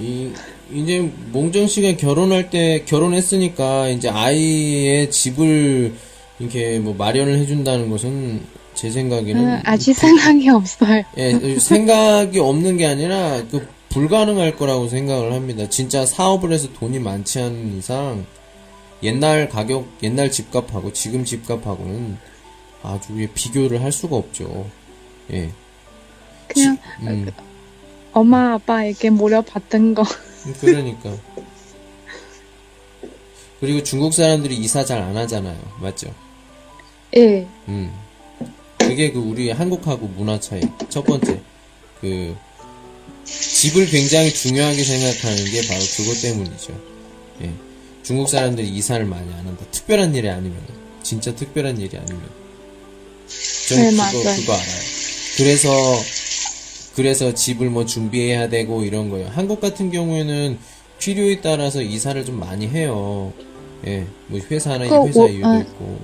[0.00, 0.30] 이,
[0.72, 5.94] 이제, 몽정 씨가 결혼할 때, 결혼했으니까, 이제 아이의 집을,
[6.38, 8.40] 이렇게 뭐, 마련을 해준다는 것은,
[8.74, 11.02] 제 생각에는, 음, 아직 생각이 없어요.
[11.18, 15.68] 예, 생각이 없는 게 아니라, 그, 불가능할 거라고 생각을 합니다.
[15.68, 18.24] 진짜 사업을 해서 돈이 많지 않은 이상,
[19.02, 22.16] 옛날 가격, 옛날 집값하고 지금 집값하고는
[22.82, 24.68] 아주 예, 비교를 할 수가 없죠.
[25.32, 25.50] 예.
[26.48, 27.30] 그냥 음,
[28.12, 30.04] 엄마 아빠에게 물려받은 거.
[30.60, 31.16] 그러니까.
[33.60, 35.58] 그리고 중국 사람들이 이사 잘 안 하잖아요.
[35.80, 36.12] 맞죠?
[37.16, 37.46] 예.
[37.68, 37.92] 음.
[38.78, 40.60] 그게 그 우리 한국하고 문화 차이.
[40.88, 41.40] 첫 번째.
[42.00, 42.36] 그,
[43.24, 46.80] 집을 굉장히 중요하게 생각하는 게 바로 그것 때문이죠.
[47.42, 47.52] 예.
[48.02, 49.64] 중국 사람들이 이사를 많이 안 한다.
[49.70, 50.60] 특별한 일이 아니면.
[51.04, 52.41] 진짜 특별한 일이 아니면.
[53.68, 54.36] 저는 네, 그거, 맞아요.
[54.40, 54.82] 그거 알아요.
[55.36, 55.70] 그래서,
[56.96, 59.28] 그래서 집을 뭐 준비해야 되고 이런 거예요.
[59.28, 60.58] 한국 같은 경우에는
[60.98, 63.32] 필요에 따라서 이사를 좀 많이 해요.
[63.86, 64.06] 예.
[64.28, 65.58] 뭐 회사 하나, 그 회사 오- 이유도 아.
[65.58, 65.98] 있고.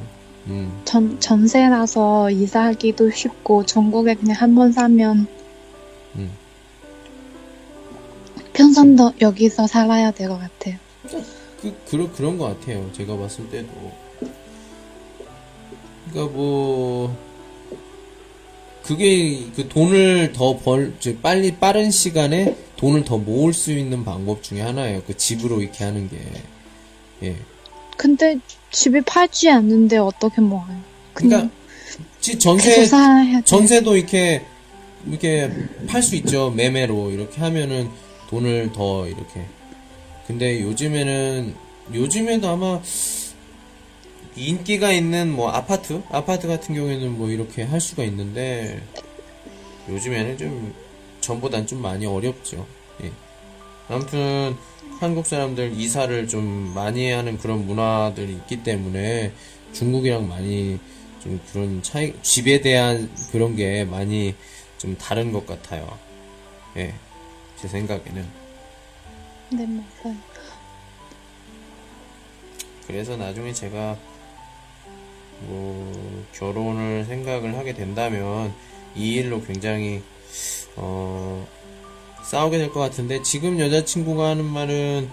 [0.47, 5.27] 음, 전, 전세라서 이사하기도 쉽고, 전국에 그냥 한 번 사면,
[6.17, 6.31] 음.
[8.97, 10.77] 더 여기서 살아야 될 것 같아요.
[11.61, 12.91] 그, 그런, 그런 것 같아요.
[12.93, 13.69] 제가 봤을 때도.
[16.11, 17.15] 그니까 뭐,
[18.89, 24.43] 그게 그 돈을 더 벌, 저 빨리 빠른 시간에 돈을 더 모을 수 있는 방법
[24.43, 25.03] 중에 하나예요.
[25.07, 26.17] 그 집으로 이렇게 하는 게.
[27.23, 27.37] 예.
[27.99, 28.39] 근데
[28.71, 30.81] 집이 팔지 않는데 어떻게 모아요?
[31.13, 31.51] 그러니까
[32.19, 32.89] 지- 전세.
[33.45, 34.41] 전세도 이렇게
[35.07, 35.53] 이렇게
[35.87, 37.91] 팔 수 있죠 매매로 이렇게 하면은
[38.31, 39.45] 돈을 더 이렇게
[40.27, 41.55] 근데 요즘에는
[41.93, 42.81] 요즘에도 아마
[44.37, 48.81] 인기가 있는 뭐 아파트 아파트 같은 경우에는 뭐 이렇게 할 수가 있는데
[49.89, 50.75] 요즘에는 좀
[51.21, 52.67] 전보단 좀 많이 어렵죠
[53.03, 53.13] 예.
[53.89, 54.57] 아무튼
[55.01, 59.33] 한국 사람들 이사를 좀 많이 하는 그런 문화들이 있기 때문에
[59.73, 60.79] 중국이랑 많이
[61.23, 64.35] 좀 그런 차이, 집에 대한 그런 게 많이
[64.79, 65.99] 좀 다른 것 같아요.
[66.77, 66.95] 예,
[67.61, 68.27] 제 생각에는.
[69.51, 70.17] 네, 맞아요.
[72.87, 73.97] 그래서 나중에 제가
[75.43, 78.53] 뭐 결혼을 생각을 하게 된다면
[78.97, 80.03] 이 일로 굉장히
[80.77, 81.47] 어
[82.25, 85.09] 싸우게 될 것 같은데 지금 여자친구가 하는 말은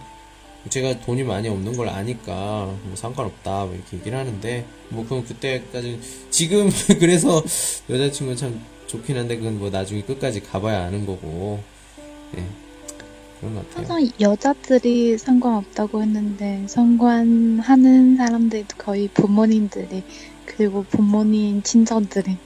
[0.69, 5.99] 제가 돈이 많이 없는 걸 아니까 뭐 상관없다 뭐 이렇게 얘기를 하는데 뭐 그건 그때까지
[6.31, 7.43] 지금 그래서
[7.89, 11.61] 여자친구는 참 좋긴 한데 그건 뭐 나중에 끝까지 가봐야 아는 거고.
[12.37, 12.64] 예
[13.45, 13.77] 그런 것 같아요.
[13.97, 20.03] 항상 여자들이 상관없다고 했는데 상관하는 사람들이 거의 부모님들이
[20.45, 22.37] 그리고 부모님 친척들이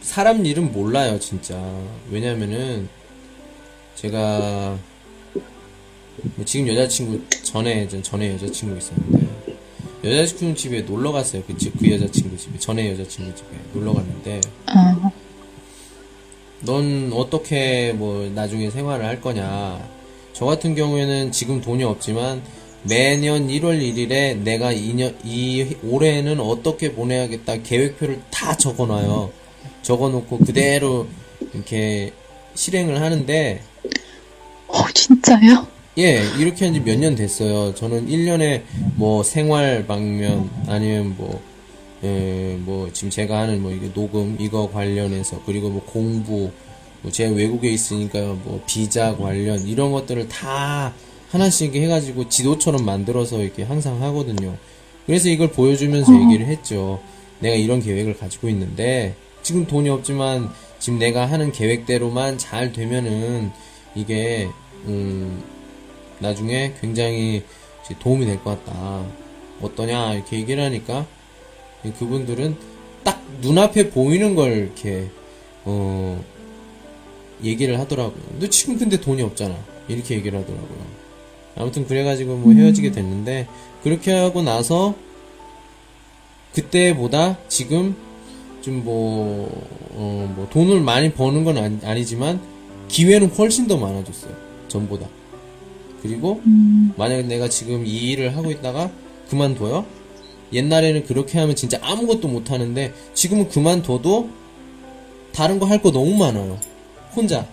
[0.00, 1.62] 사람 일은 몰라요, 진짜.
[2.10, 2.88] 왜냐면은,
[3.94, 4.78] 제가,
[6.34, 9.26] 뭐 지금 여자친구, 전에, 전- 전에 여자친구 있었는데,
[10.02, 11.42] 여자친구 집에 놀러 갔어요.
[11.46, 12.58] 그 집, 그 여자친구 집에.
[12.58, 14.95] 전에 여자친구 집에 놀러 갔는데, 어,
[16.66, 19.80] 넌 어떻게 뭐 나중에 생활을 할 거냐.
[20.32, 22.42] 저 같은 경우에는 지금 돈이 없지만
[22.82, 29.30] 매년 1월 1일에 내가 2년, 이 올해는 어떻게 보내야겠다 계획표를 다 적어놔요.
[29.82, 31.06] 적어놓고 그대로
[31.54, 32.12] 이렇게
[32.54, 33.60] 실행을 하는데
[34.68, 35.66] 어 진짜요?
[35.98, 37.74] 예, 이렇게 한 지 몇 년 됐어요.
[37.74, 38.62] 저는 1년에
[38.96, 41.40] 뭐 생활 방면 아니면 뭐,
[42.04, 46.50] 예, 뭐 지금 제가 하는 뭐 이게 녹음 이거 관련해서 그리고 뭐 공부
[47.02, 50.92] 뭐 제가 외국에 있으니까 뭐 비자 관련 이런 것들을 다
[51.30, 54.56] 하나씩 해가지고 지도처럼 만들어서 이렇게 항상 하거든요.
[55.06, 57.00] 그래서 이걸 보여주면서 얘기를 했죠.
[57.40, 63.50] 내가 이런 계획을 가지고 있는데 지금 돈이 없지만 지금 내가 하는 계획대로만 잘 되면은
[63.94, 64.48] 이게
[64.86, 65.42] 음
[66.18, 67.42] 나중에 굉장히
[68.00, 69.04] 도움이 될 것 같다.
[69.62, 71.06] 어떠냐 이렇게 얘기를 하니까
[71.94, 72.56] 그분들은
[73.04, 75.08] 딱 눈앞에 보이는 걸 이렇게
[75.64, 76.22] 어
[77.42, 78.22] 얘기를 하더라고요.
[78.38, 79.56] 너 지금 근데 돈이 없잖아.
[79.88, 81.06] 이렇게 얘기를 하더라고요.
[81.56, 83.48] 아무튼 그래가지고 뭐 헤어지게 됐는데
[83.82, 84.94] 그렇게 하고 나서
[86.52, 87.94] 그때보다 지금
[88.62, 89.48] 좀 뭐,
[89.92, 92.40] 어, 뭐 돈을 많이 버는 건 아니, 아니지만
[92.88, 94.34] 기회는 훨씬 더 많아졌어요.
[94.68, 95.06] 전보다.
[96.02, 96.40] 그리고
[96.96, 98.90] 만약에 내가 지금 이 일을 하고 있다가
[99.30, 99.86] 그만둬요?
[100.52, 104.28] 옛날에는 그렇게 하면 진짜 아무것도 못 하는데 지금은 그만둬도
[105.32, 106.58] 다른 거 할 거 너무 많아요.
[107.14, 107.46] 혼자.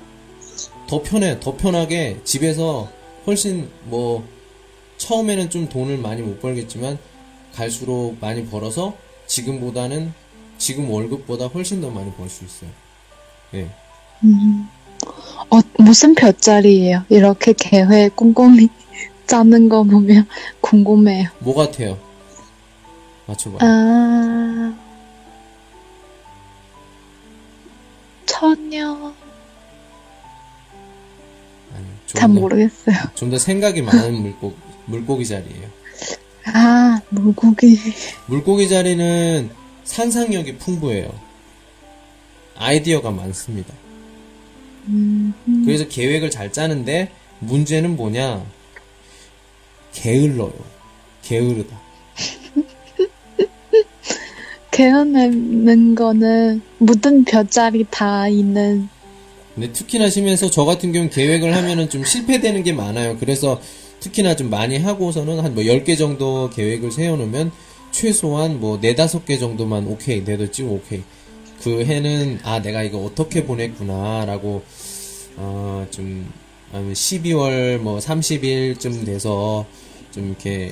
[0.88, 1.40] 더 편해.
[1.40, 2.90] 더 편하게 집에서
[3.26, 4.24] 훨씬 뭐
[4.98, 6.98] 처음에는 좀 돈을 많이 못 벌겠지만
[7.54, 8.96] 갈수록 많이 벌어서
[9.28, 10.14] 지금보다는
[10.58, 12.70] 지금 월급보다 훨씬 더 많이 벌 수 있어요.
[13.56, 13.70] 예.
[14.24, 14.68] 음.
[15.50, 17.04] 어, 무슨 별자리예요?
[17.10, 18.70] 이렇게 계획 꼼꼼히
[19.28, 20.28] 짜는 거 보면
[20.62, 21.30] 궁금해요.
[21.40, 21.98] 뭐 같아요?
[23.26, 23.60] 맞춰봐요.
[23.62, 24.74] 아,
[28.26, 29.14] 처녀.
[31.76, 32.96] 아니, 잘 모르겠어요.
[33.16, 34.56] 좀 더 생각이 많은 물고,
[34.86, 35.70] 물고기 자리예요.
[36.54, 37.80] 아, 물고기.
[38.28, 39.50] 물고기 자리는
[39.86, 41.10] 상상력이 풍부해요.
[42.58, 43.74] 아이디어가 많습니다.
[44.88, 45.34] 음,
[45.66, 48.46] 그래서 계획을 잘 짜는데 문제는 뭐냐?
[49.94, 50.54] 게을러요.
[51.22, 51.80] 게으르다.
[54.74, 58.90] 개어내는 거는 모든 별자리 다 있는
[59.54, 63.18] 근데 특히나 심해서 저 같은 경우 계획을 하면은 좀 실패되는 게 많아요.
[63.20, 63.62] 그래서
[64.00, 67.52] 특히나 좀 많이 하고서는 한 뭐 10개 정도 계획을 세워놓으면
[67.92, 71.04] 최소한 뭐 4, 5개 정도만 오케이, 내도 찍고 오케이.
[71.62, 74.64] 그 해는 아, 내가 이거 어떻게 보냈구나, 라고,
[75.38, 76.28] 어, 좀,
[76.74, 79.68] 아니면 12월 뭐 30일쯤 돼서
[80.12, 80.72] 좀 이렇게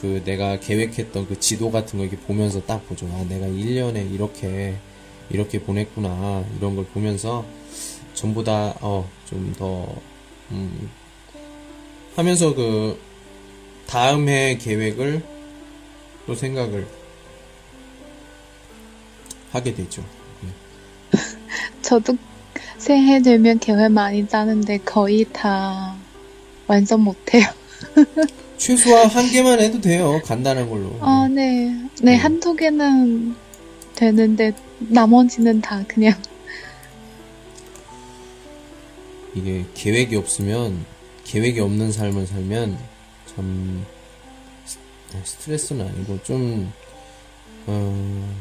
[0.00, 3.06] 그 내가 계획했던 그 지도 같은 거 이렇게 보면서 딱 보죠.
[3.06, 4.76] 아, 내가 1년에 이렇게,
[5.30, 6.44] 이렇게 보냈구나.
[6.58, 7.44] 이런 걸 보면서
[8.14, 9.86] 전부 다, 어, 좀 더,
[10.50, 10.90] 음,
[12.14, 12.98] 하면서 그
[13.86, 15.22] 다음 해 계획을
[16.26, 16.86] 또 생각을
[19.52, 20.04] 하게 되죠.
[21.82, 22.16] 저도
[22.78, 25.94] 새해 되면 계획 많이 짜는데 거의 다
[26.66, 27.44] 완성 못해요.
[28.58, 30.20] 최소한 한 개만 해도 돼요.
[30.24, 30.96] 간단한 걸로.
[31.00, 31.70] 아, 네.
[32.02, 32.18] 네, 음.
[32.24, 33.34] 한두 개는
[33.94, 36.14] 되는데 나머지는 다 그냥
[39.34, 40.84] 이게 계획이 없으면
[41.24, 42.78] 계획이 없는 삶을 살면
[43.34, 43.84] 참
[44.64, 44.78] 스-
[45.24, 46.72] 스트레스는 아니고 좀
[47.66, 48.34] 어,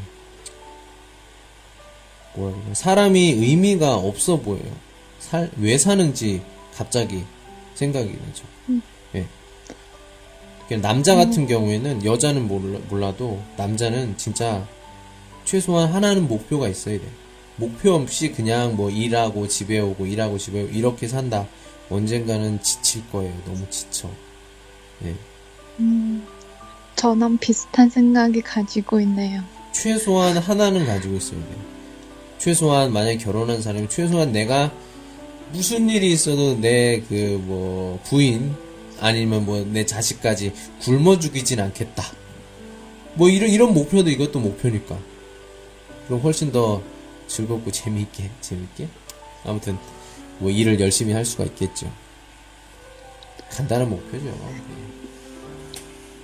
[2.35, 4.71] 뭐라 그래 사람이 의미가 없어 보여요.
[5.19, 6.41] 살, 왜 사는지
[6.73, 7.23] 갑자기
[7.73, 8.43] 생각이 나죠.
[10.81, 14.67] 남자 같은 경우에는 여자는 몰라, 몰라 도 남자는 진짜
[15.45, 17.03] 최소한 하나는 목표가 있어야 돼.
[17.57, 21.47] 목표 없이 그냥 뭐 일하고 집에 오고 일하고 집에 오고 이렇게 산다.
[21.89, 23.31] 언젠가는 지칠 거예요.
[23.45, 24.09] 너무 지쳐.
[25.05, 25.13] 예.
[26.95, 29.43] 저랑 비슷한 생각이 가지고 있네요.
[29.71, 31.75] 최소한 하나는 가지고 있어야 돼요.
[32.39, 34.71] 최소한 만약에 결혼한 사람이 최소한 내가
[35.51, 38.55] 무슨 일이 있어도 내 그 뭐 부인
[38.99, 42.03] 아니면 뭐 내 자식까지 굶어 죽이진 않겠다.
[43.15, 44.97] 뭐 이런 이런 목표도 이것도 목표니까.
[46.07, 46.81] 그럼 훨씬 더
[47.27, 48.87] 즐겁고 재미있게 재밌게
[49.43, 49.77] 아무튼
[50.39, 51.91] 뭐 일을 열심히 할 수가 있겠죠.
[53.51, 54.25] 간단한 목표죠.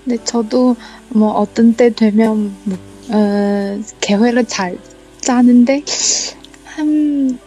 [0.04, 0.76] 근데 저도
[1.10, 2.78] 뭐 어떤 때 되면 뭐,
[3.10, 4.78] 어, 계획을 잘
[5.22, 5.84] 짜는데
[6.66, 7.40] 한,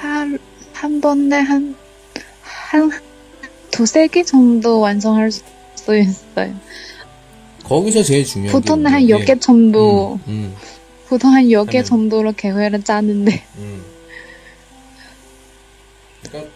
[0.00, 0.38] 한,
[0.72, 1.76] 한 번에 한,
[2.70, 2.90] 한
[3.70, 5.42] 두세 개 정도 완성할 수
[5.96, 6.54] 있어요.
[7.64, 10.54] 거기서 제일 중요한 게 보통 한 뭐냐면, 10개 정도, 음, 음.
[11.08, 13.82] 보통 한 10개 하면- 정도로 계획을 짜는데, 음.
[16.22, 16.50] 그러니까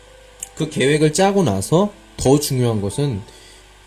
[0.55, 3.21] 그 계획을 짜고 나서 더 중요한 것은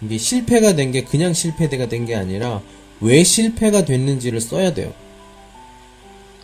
[0.01, 2.61] 이게 실패가 된 게 그냥 실패가 된 게 아니라
[3.01, 4.93] 왜 실패가 됐는지를 써야 돼요.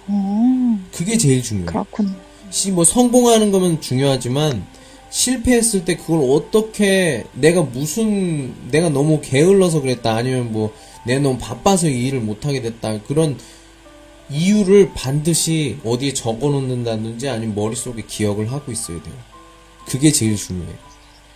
[0.07, 1.65] 어, 그게 제일 중요해요.
[1.67, 2.13] 그렇군요.
[2.49, 4.63] 시, 뭐 성공하는 거면 중요하지만
[5.11, 10.73] 실패했을 때 그걸 어떻게 내가 무슨 내가 너무 게을러서 그랬다 아니면 뭐
[11.05, 13.37] 내가 너무 바빠서 이 일을 못하게 됐다 그런
[14.29, 19.13] 이유를 반드시 어디에 적어 놓는다든지 아니면 머릿속에 기억을 하고 있어야 돼요.
[19.85, 20.73] 그게 제일 중요해요.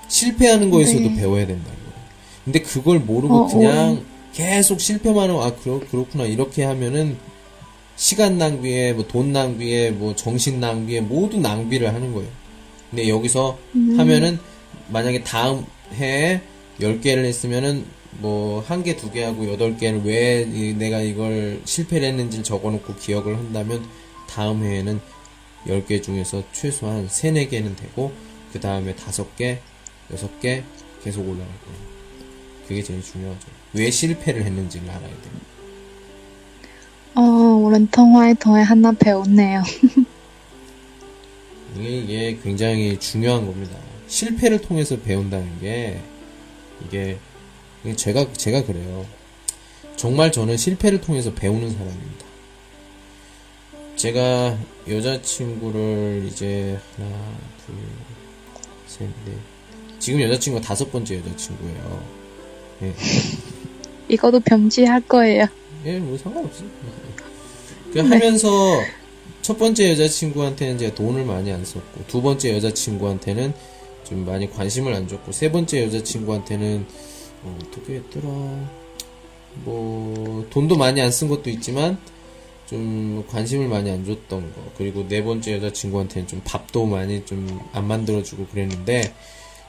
[0.07, 1.15] 실패하는 거에서도 네.
[1.15, 1.75] 배워야 된다고요.
[2.45, 7.17] 근데 그걸 모르고 어, 그냥 계속 실패만 하고 아 그렇, 그렇구나 이렇게 하면은
[7.97, 12.29] 시간 낭비에 뭐 돈 낭비에 뭐 정신 낭비에 모두 낭비를 하는 거예요.
[12.95, 13.57] 근데 여기서
[13.97, 14.39] 하면은
[14.87, 16.39] 만약에 다음 해에
[16.79, 17.83] 10개를 했으면은
[18.21, 22.71] 뭐 한 개, 두 개 하고 여덟 개를 왜 이- 내가 이걸 실패를 했는지를 적어
[22.71, 23.85] 놓고 기억을 한다면
[24.29, 25.01] 다음 해에는
[25.67, 28.13] 10개 중에서 최소한 3, 4개는 되고
[28.53, 29.59] 그 다음에 다섯 개,
[30.13, 30.63] 여섯 개
[31.03, 31.79] 계속 올라갈 거예요.
[32.69, 33.45] 그게 제일 중요하죠.
[33.73, 35.33] 왜 실패를 했는지를 알아야 돼요.
[37.15, 39.63] 어, 오늘 통화에 더해 하나 배웠네요.
[41.77, 43.77] 이게, 굉장히 중요한 겁니다.
[44.07, 45.99] 실패를 통해서 배운다는 게
[46.85, 47.17] 이게
[47.95, 49.05] 제가 제가 그래요.
[49.95, 52.25] 정말 저는 실패를 통해서 배우는 사람입니다.
[53.95, 54.57] 제가
[54.87, 57.09] 여자친구를 이제 하나,
[57.65, 57.75] 둘,
[58.87, 59.37] 셋, 넷.
[59.99, 62.03] 지금 여자친구가 다섯 번째 여자친구예요.
[62.83, 62.93] 예.
[64.09, 65.47] 이거도 병지할 거예요.
[65.85, 66.63] 예, 뭐 상관없어.
[67.93, 68.47] 그 하면서
[69.45, 73.53] 첫 번째 여자친구한테는 제가 돈을 많이 안 썼고 두 번째 여자친구한테는
[74.03, 76.83] 좀 많이 관심을 안 줬고 세 번째 여자친구한테는
[77.43, 78.27] 어, 어떻게 했더라
[79.63, 81.99] 뭐 돈도 많이 안 쓴 것도 있지만
[82.67, 87.87] 좀 관심을 많이 안 줬던 거 그리고 네 번째 여자친구한테는 좀 밥도 많이 좀 안
[87.87, 89.13] 만들어주고 그랬는데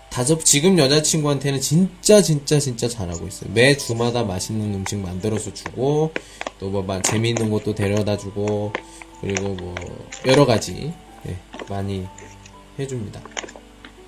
[0.09, 3.51] 다섯 지금 여자친구한테는 진짜 진짜 진짜 잘하고 있어요.
[3.53, 6.13] 매 주마다 맛있는 음식 만들어서 주고
[6.59, 8.73] 또 뭐 재미있는 것도 데려다 주고
[9.21, 9.75] 그리고 뭐
[10.27, 10.93] 여러 가지
[11.29, 11.37] 예,
[11.69, 12.07] 많이
[12.79, 13.21] 해줍니다.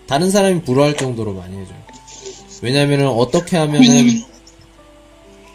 [0.07, 1.79] 다른 사람이 부러워할 정도로 많이 해줘요.
[2.63, 4.23] 왜냐면은 어떻게 하면은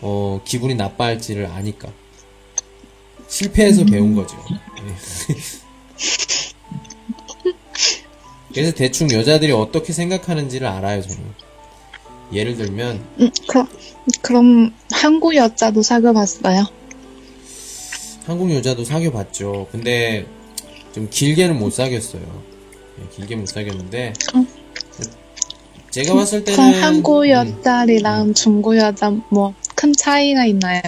[0.02, 1.90] 어 기분이 나빠할지를 아니까
[3.28, 4.38] 실패해서 배운 거죠.
[4.50, 5.34] 예.
[8.54, 11.24] 그래서 대충 여자들이 어떻게 생각하는지를 알아요, 저는.
[12.32, 13.68] 예를 들면, 음, 그럼,
[14.22, 16.66] 그럼 한국 여자도 사귀어봤어요?
[18.26, 19.68] 한국 여자도 사귀어 봤죠.
[19.72, 20.26] 근데,
[20.94, 22.22] 좀 길게는 못 사귀었어요.
[23.02, 24.48] 예, 길게 못 사귀었는데, 음.
[25.92, 29.54] 제가 봤을 때는 그럼 한국 음, 여자리랑 중국 여자 뭐
[29.84, 30.82] 큰 차이가 있나요?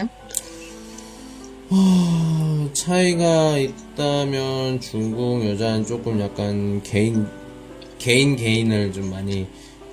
[1.69, 7.27] 아, 차이가 있다면 중국 여자는 조금 약간 개인
[7.99, 9.47] 개인 개인을 좀 많이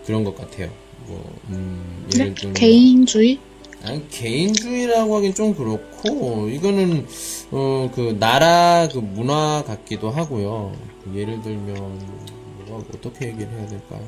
[0.06, 0.70] 그런 것 같아요.
[1.06, 2.34] 뭐 음, 예를 네?
[2.34, 3.40] 들면 개인주의?
[3.84, 7.06] 아니, 개인주의라고 하긴 좀 그렇고 이거는
[7.50, 10.72] 어 그 나라 그 문화 같기도 하고요.
[11.14, 11.74] 예를 들면
[12.68, 14.06] 뭐가 어떻게 얘기를 해야 될까요?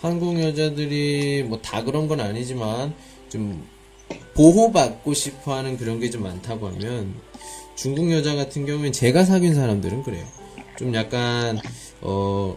[0.00, 2.92] 한국 여자들이 뭐 다 그런 건 아니지만
[3.30, 3.64] 좀
[4.34, 7.14] 보호받고 싶어 하는 그런 게 좀 많다고 하면
[7.76, 10.24] 중국 여자 같은 경우엔 제가 사귄 사람들은 그래요.
[10.76, 11.58] 좀 약간
[12.00, 12.56] 어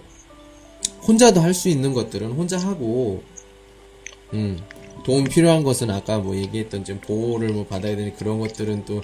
[1.08, 3.22] 혼자도 할 수 있는 것들은 혼자 하고
[4.34, 4.58] 음
[5.06, 9.02] 도움 필요한 것은 아까 뭐 얘기했던 좀 보호를 뭐 받아야 되는 그런 것들은 또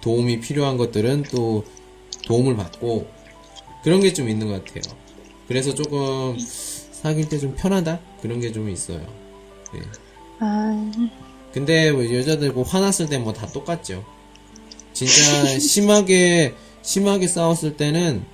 [0.00, 1.64] 도움이 필요한 것들은 또
[2.26, 3.06] 도움을 받고
[3.82, 4.82] 그런 게 좀 있는 것 같아요.
[5.46, 8.98] 그래서 조금 사귈 때 좀 편하다 그런 게 좀 있어요.
[9.72, 9.80] 네.
[10.40, 10.90] 아,
[11.52, 14.04] 근데 뭐 여자들 뭐 화났을 때 뭐 다 똑같죠.
[14.92, 15.12] 진짜
[15.60, 18.24] 심하게 심하게 싸웠을 때는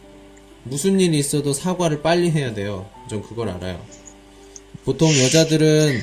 [0.64, 2.88] 무슨 일이 있어도 사과를 빨리 해야 돼요.
[3.08, 3.80] 전 그걸 알아요.
[4.84, 6.00] 보통 여자들은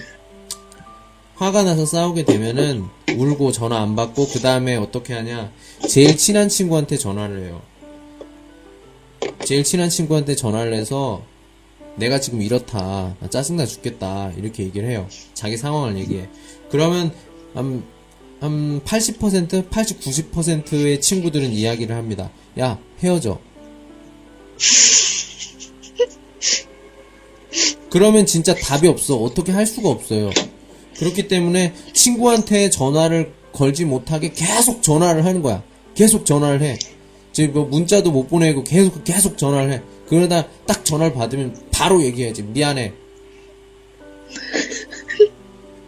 [1.38, 2.86] 화가 나서 싸우게 되면은
[3.16, 5.52] 울고 전화 안 받고 그 다음에 어떻게 하냐?
[5.88, 7.62] 제일 친한 친구한테 전화를 해요.
[9.46, 11.24] 제일 친한 친구한테 전화를 해서
[11.96, 13.16] 내가 지금 이렇다.
[13.20, 14.32] 나 짜증나 죽겠다.
[14.36, 15.08] 이렇게 얘기를 해요.
[15.36, 16.28] 자기 상황을 얘기해.
[16.72, 17.14] 그러면
[17.54, 17.84] 한,
[18.40, 22.32] 한 80%, 80, 90%의 친구들은 이야기를 합니다.
[22.60, 23.40] 야, 헤어져.
[27.92, 29.18] 그러면 진짜 답이 없어.
[29.18, 30.32] 어떻게 할 수가 없어요.
[30.98, 35.64] 그렇기 때문에 친구한테 전화를 걸지 못하게 계속 전화를 하는 거야.
[35.96, 36.78] 계속 전화를 해.
[37.32, 39.82] 지금 뭐 문자도 못 보내고 계속 계속 전화를 해.
[40.08, 42.44] 그러다 딱 전화를 받으면 바로 얘기해야지.
[42.44, 42.94] 미안해.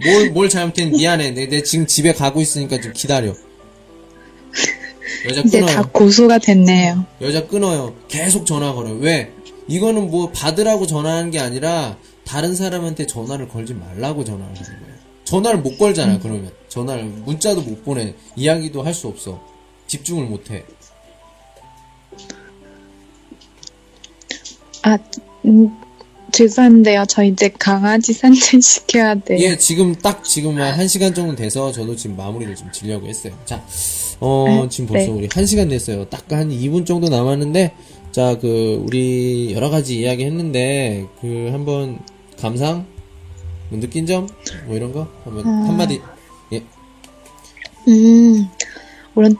[0.03, 1.31] 뭘, 뭘 잘못했 미안해.
[1.31, 3.33] 내, 내 지금 집에 가고 있으니까 좀 기다려.
[5.27, 5.89] 여자 이제 다 끊어요.
[5.91, 7.05] 고수가 됐네요.
[7.21, 7.95] 여자 끊어요.
[8.07, 8.95] 계속 전화 걸어요.
[8.95, 9.31] 왜?
[9.67, 14.88] 이거는 뭐 받으라고 전화하는 게 아니라 다른 사람한테 전화를 걸지 말라고 전화를 하는 거예요.
[15.29, 16.51] 전화를 못 걸잖아, 그러면.
[16.69, 18.15] 전화를, 문자도 못 보내.
[18.35, 19.39] 이야기도 할 수 없어.
[19.87, 20.63] 집중을 못 해.
[24.83, 24.97] 아,
[25.45, 25.69] 음,
[26.31, 27.05] 죄송한데요.
[27.07, 29.39] 저 이제 강아지 산책 시켜야 돼요.
[29.41, 33.33] 예, 지금 딱 지금 한 시간 정도 돼서 저도 지금 마무리를 좀 지려고 했어요.
[33.45, 33.63] 자,
[34.19, 35.11] 어, 네, 지금 벌써 네.
[35.13, 36.05] 우리 한 시간 됐어요.
[36.09, 37.73] 딱 한 2분 정도 남았는데,
[38.11, 41.99] 자, 그, 우리 여러 가지 이야기 했는데, 그, 한번,
[42.39, 42.85] 감상?
[43.69, 44.27] 뭐 느낀 점?
[44.65, 45.07] 뭐 이런 거?
[45.23, 46.01] 한번, 한마디.
[46.53, 46.63] 예.
[47.87, 48.47] 음,
[49.15, 49.35] 오른,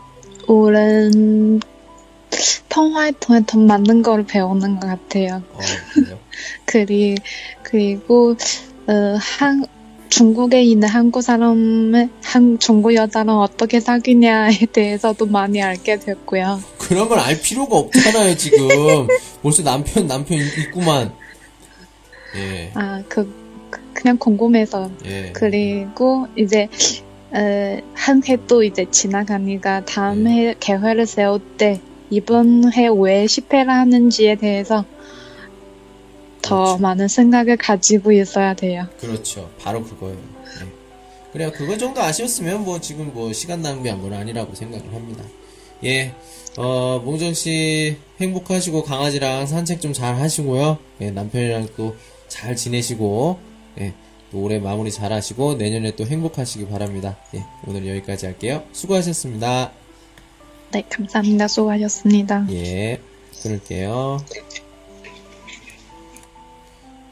[0.48, 1.60] 오른,
[2.70, 5.42] 통화에 통해 더 많은 걸 배우는 것 같아요.
[5.54, 5.60] 어?
[6.66, 7.16] 그리,
[7.64, 8.36] 그리고,
[8.88, 8.94] 어,
[9.40, 9.66] 한,
[10.10, 16.62] 중국에 있는 한국 사람을, 한, 중국 여자랑 어떻게 사귀냐에 대해서도 많이 알게 됐고요.
[16.78, 18.68] 그런 걸 알 필요가 없잖아요, 지금.
[19.42, 21.12] 벌써 남편, 남편 있구만.
[22.36, 23.49] 예, 아, 그,
[24.00, 24.90] 그- 그냥 궁금해서.
[25.06, 25.32] 예.
[25.34, 26.68] 그리고 이제,
[27.32, 30.50] 어, 한 해 또 이제 지나가니까 다음 네.
[30.50, 31.80] 해 계획을 세울 때,
[32.10, 34.86] 이번 해 왜 실패를 하는지에 대해서
[36.42, 36.78] 더 그렇죠.
[36.82, 38.88] 많은 생각을 가지고 있어야 돼요.
[39.00, 39.50] 그렇죠.
[39.60, 40.18] 바로 그거예요.
[40.18, 40.68] 예.
[41.34, 41.52] 그래요.
[41.52, 45.24] 그거 정도 아셨으면 뭐 지금 뭐 시간 낭비한 건 아니라고 생각을 합니다.
[45.84, 46.14] 예.
[46.58, 50.78] 어, 몽정 씨 행복하시고 강아지랑 산책 좀 잘 하시고요.
[51.02, 51.96] 예, 남편이랑 또
[52.30, 53.40] 잘 지내시고
[53.80, 53.94] 예.
[54.32, 57.18] 또 올해 마무리 잘 하시고 내년에 또 행복하시기 바랍니다.
[57.36, 57.44] 예.
[57.66, 58.64] 오늘 여기까지 할게요.
[58.72, 59.72] 수고하셨습니다.
[60.72, 61.48] 네, 감사합니다.
[61.48, 62.46] 수고하셨습니다.
[62.52, 63.02] 예,
[63.42, 64.18] 끊을게요.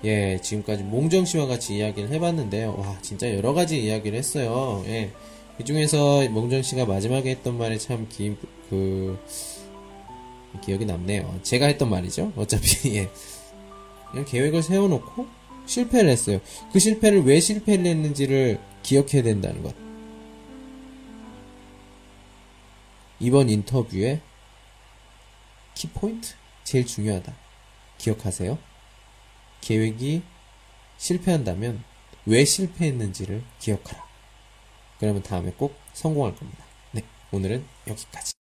[0.03, 2.75] 예, 지금까지 몽정 씨와 같이 이야기를 해봤는데요.
[2.77, 4.83] 와, 진짜 여러 가지 이야기를 했어요.
[4.87, 5.11] 예.
[5.57, 8.35] 그 중에서 몽정 씨가 마지막에 했던 말이 참 기,
[8.69, 9.17] 그,
[10.63, 11.39] 기억이 남네요.
[11.41, 12.31] 제가 했던 말이죠.
[12.35, 13.09] 어차피, 예.
[14.11, 15.36] 그냥 계획을 세워놓고
[15.67, 16.41] 실패를 했어요.
[16.73, 19.75] 그 실패를 왜 실패를 했는지를 기억해야 된다는 것.
[23.19, 24.21] 이번 인터뷰에
[25.75, 26.33] 키포인트?
[26.63, 27.33] 제일 중요하다.
[27.97, 28.57] 기억하세요.
[29.61, 30.21] 계획이
[30.97, 31.83] 실패한다면
[32.25, 34.05] 왜 실패했는지를 기억하라.
[34.99, 36.63] 그러면 다음에 꼭 성공할 겁니다.
[36.91, 38.36] 네, 오늘은 여기까지.